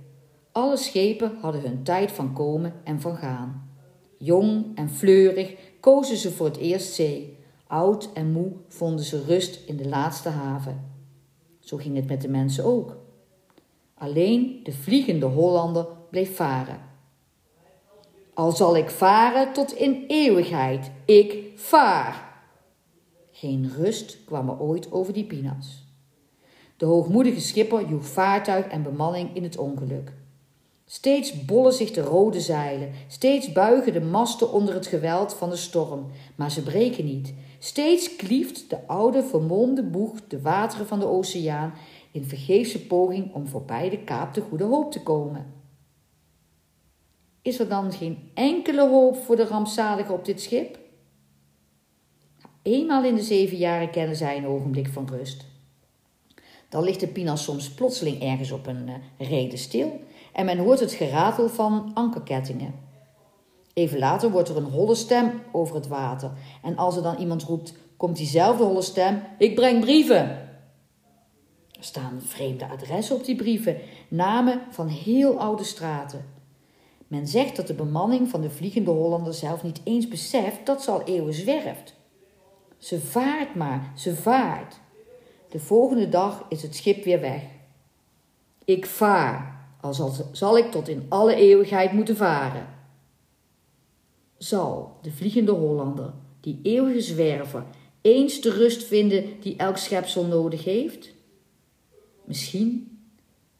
Alle 0.52 0.76
schepen 0.76 1.36
hadden 1.40 1.60
hun 1.60 1.82
tijd 1.82 2.12
van 2.12 2.32
komen 2.32 2.74
en 2.84 3.00
van 3.00 3.16
gaan. 3.16 3.70
Jong 4.18 4.64
en 4.74 4.90
fleurig 4.90 5.54
kozen 5.80 6.16
ze 6.16 6.30
voor 6.30 6.46
het 6.46 6.56
eerst 6.56 6.92
zee. 6.92 7.38
Oud 7.66 8.08
en 8.14 8.32
moe 8.32 8.52
vonden 8.68 9.04
ze 9.04 9.24
rust 9.24 9.60
in 9.66 9.76
de 9.76 9.88
laatste 9.88 10.28
haven. 10.28 10.90
Zo 11.58 11.76
ging 11.76 11.96
het 11.96 12.06
met 12.06 12.20
de 12.20 12.28
mensen 12.28 12.64
ook. 12.64 12.96
Alleen 13.94 14.60
de 14.62 14.72
vliegende 14.72 15.26
Hollander 15.26 15.86
bleef 16.10 16.36
varen. 16.36 16.80
Al 18.34 18.52
zal 18.52 18.76
ik 18.76 18.90
varen 18.90 19.52
tot 19.52 19.72
in 19.72 20.04
eeuwigheid, 20.08 20.90
ik 21.04 21.36
vaar. 21.54 22.29
Geen 23.40 23.72
rust 23.76 24.18
kwam 24.24 24.48
er 24.48 24.60
ooit 24.60 24.92
over 24.92 25.12
die 25.12 25.24
pinas. 25.24 25.84
De 26.76 26.84
hoogmoedige 26.84 27.40
schipper 27.40 27.88
joeg 27.88 28.06
vaartuig 28.06 28.66
en 28.66 28.82
bemanning 28.82 29.34
in 29.34 29.42
het 29.42 29.56
ongeluk. 29.56 30.12
Steeds 30.84 31.44
bollen 31.44 31.72
zich 31.72 31.90
de 31.90 32.00
rode 32.00 32.40
zeilen, 32.40 32.92
steeds 33.08 33.52
buigen 33.52 33.92
de 33.92 34.00
masten 34.00 34.52
onder 34.52 34.74
het 34.74 34.86
geweld 34.86 35.34
van 35.34 35.50
de 35.50 35.56
storm, 35.56 36.06
maar 36.36 36.50
ze 36.50 36.62
breken 36.62 37.04
niet. 37.04 37.34
Steeds 37.58 38.16
klieft 38.16 38.70
de 38.70 38.86
oude 38.86 39.22
vermolmde 39.22 39.82
boeg 39.82 40.26
de 40.28 40.40
wateren 40.40 40.86
van 40.86 40.98
de 40.98 41.06
oceaan 41.06 41.72
in 42.12 42.24
vergeefse 42.24 42.86
poging 42.86 43.34
om 43.34 43.46
voorbij 43.46 43.90
de 43.90 44.04
kaap 44.04 44.34
de 44.34 44.40
Goede 44.40 44.64
Hoop 44.64 44.92
te 44.92 45.02
komen. 45.02 45.52
Is 47.42 47.58
er 47.58 47.68
dan 47.68 47.92
geen 47.92 48.30
enkele 48.34 48.88
hoop 48.88 49.16
voor 49.16 49.36
de 49.36 49.46
rampzaligen 49.46 50.14
op 50.14 50.24
dit 50.24 50.40
schip? 50.40 50.78
Eenmaal 52.62 53.04
in 53.04 53.14
de 53.14 53.22
zeven 53.22 53.56
jaren 53.56 53.90
kennen 53.90 54.16
zij 54.16 54.36
een 54.36 54.46
ogenblik 54.46 54.88
van 54.88 55.08
rust. 55.10 55.44
Dan 56.68 56.84
ligt 56.84 57.00
de 57.00 57.08
pinas 57.08 57.44
soms 57.44 57.70
plotseling 57.70 58.22
ergens 58.22 58.50
op 58.50 58.66
een 58.66 58.88
uh, 58.88 59.28
rede 59.28 59.56
stil 59.56 60.00
en 60.32 60.44
men 60.44 60.58
hoort 60.58 60.80
het 60.80 60.92
geratel 60.92 61.48
van 61.48 61.90
ankerkettingen. 61.94 62.74
Even 63.74 63.98
later 63.98 64.30
wordt 64.30 64.48
er 64.48 64.56
een 64.56 64.70
holle 64.70 64.94
stem 64.94 65.32
over 65.52 65.74
het 65.74 65.86
water 65.86 66.30
en 66.62 66.76
als 66.76 66.96
er 66.96 67.02
dan 67.02 67.16
iemand 67.16 67.42
roept, 67.42 67.74
komt 67.96 68.16
diezelfde 68.16 68.64
holle 68.64 68.82
stem: 68.82 69.22
Ik 69.38 69.54
breng 69.54 69.80
brieven. 69.80 70.28
Er 71.70 71.84
staan 71.86 72.22
vreemde 72.22 72.68
adressen 72.68 73.16
op 73.16 73.24
die 73.24 73.36
brieven, 73.36 73.76
namen 74.08 74.60
van 74.70 74.88
heel 74.88 75.38
oude 75.38 75.64
straten. 75.64 76.24
Men 77.06 77.28
zegt 77.28 77.56
dat 77.56 77.66
de 77.66 77.74
bemanning 77.74 78.28
van 78.28 78.40
de 78.40 78.50
Vliegende 78.50 78.90
Hollander 78.90 79.34
zelf 79.34 79.62
niet 79.62 79.80
eens 79.84 80.08
beseft 80.08 80.66
dat 80.66 80.82
ze 80.82 80.90
al 80.90 81.02
eeuwen 81.02 81.34
zwerft. 81.34 81.98
Ze 82.80 83.00
vaart 83.00 83.54
maar, 83.54 83.92
ze 83.96 84.14
vaart. 84.14 84.80
De 85.48 85.60
volgende 85.60 86.08
dag 86.08 86.46
is 86.48 86.62
het 86.62 86.76
schip 86.76 87.04
weer 87.04 87.20
weg. 87.20 87.42
Ik 88.64 88.86
vaar, 88.86 89.66
al 89.80 89.94
zal, 89.94 90.12
zal 90.32 90.58
ik 90.58 90.70
tot 90.70 90.88
in 90.88 91.06
alle 91.08 91.34
eeuwigheid 91.34 91.92
moeten 91.92 92.16
varen. 92.16 92.68
Zal 94.38 94.98
de 95.02 95.12
vliegende 95.12 95.52
Hollander, 95.52 96.12
die 96.40 96.60
eeuwige 96.62 97.00
zwerver, 97.00 97.64
eens 98.00 98.40
de 98.40 98.50
rust 98.50 98.84
vinden 98.84 99.40
die 99.40 99.56
elk 99.56 99.76
schepsel 99.76 100.24
nodig 100.24 100.64
heeft? 100.64 101.14
Misschien, 102.24 102.90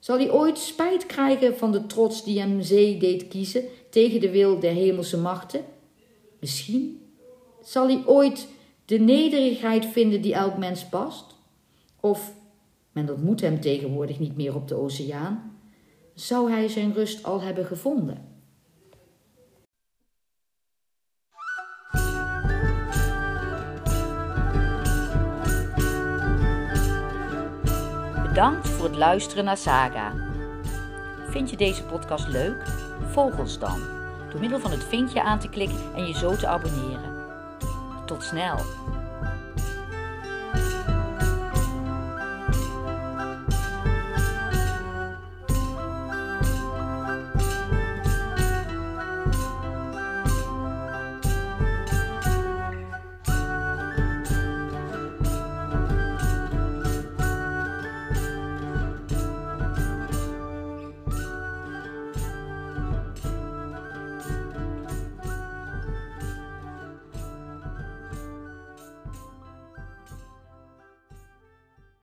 Zal 0.01 0.17
hij 0.17 0.31
ooit 0.31 0.59
spijt 0.59 1.07
krijgen 1.07 1.57
van 1.57 1.73
de 1.73 1.87
trots 1.87 2.25
die 2.25 2.41
hem 2.41 2.63
zee 2.63 2.99
deed 2.99 3.29
kiezen 3.29 3.65
tegen 3.91 4.21
de 4.21 4.31
wil 4.31 4.59
der 4.59 4.73
hemelse 4.73 5.19
machten? 5.19 5.65
Misschien. 6.39 7.03
Zal 7.63 7.87
hij 7.87 8.03
ooit 8.07 8.49
de 8.91 8.99
nederigheid 8.99 9.87
vinden 9.87 10.23
die 10.23 10.35
elk 10.35 10.59
mens 10.59 10.85
past? 10.85 11.37
Of, 12.01 12.35
men 12.93 13.11
ontmoet 13.11 13.41
hem 13.41 13.61
tegenwoordig 13.61 14.19
niet 14.19 14.37
meer 14.37 14.55
op 14.55 14.69
de 14.69 14.75
oceaan, 14.75 15.59
zou 16.15 16.51
hij 16.51 16.69
zijn 16.69 16.93
rust 16.93 17.25
al 17.25 17.41
hebben 17.41 17.65
gevonden? 17.67 18.29
Bedankt 28.23 28.69
voor 28.69 28.85
het 28.85 28.97
luisteren 28.97 29.45
naar 29.45 29.57
Saga. 29.57 30.15
Vind 31.29 31.51
je 31.51 31.57
deze 31.57 31.85
podcast 31.85 32.29
leuk? 32.29 32.67
Volg 33.11 33.39
ons 33.39 33.59
dan 33.59 33.81
door 34.31 34.41
middel 34.41 34.59
van 34.59 34.71
het 34.71 34.85
vinkje 34.85 35.23
aan 35.23 35.39
te 35.39 35.49
klikken 35.49 35.95
en 35.95 36.07
je 36.07 36.15
zo 36.15 36.37
te 36.37 36.47
abonneren. 36.47 37.10
Tot 38.11 38.23
snel! 38.23 38.59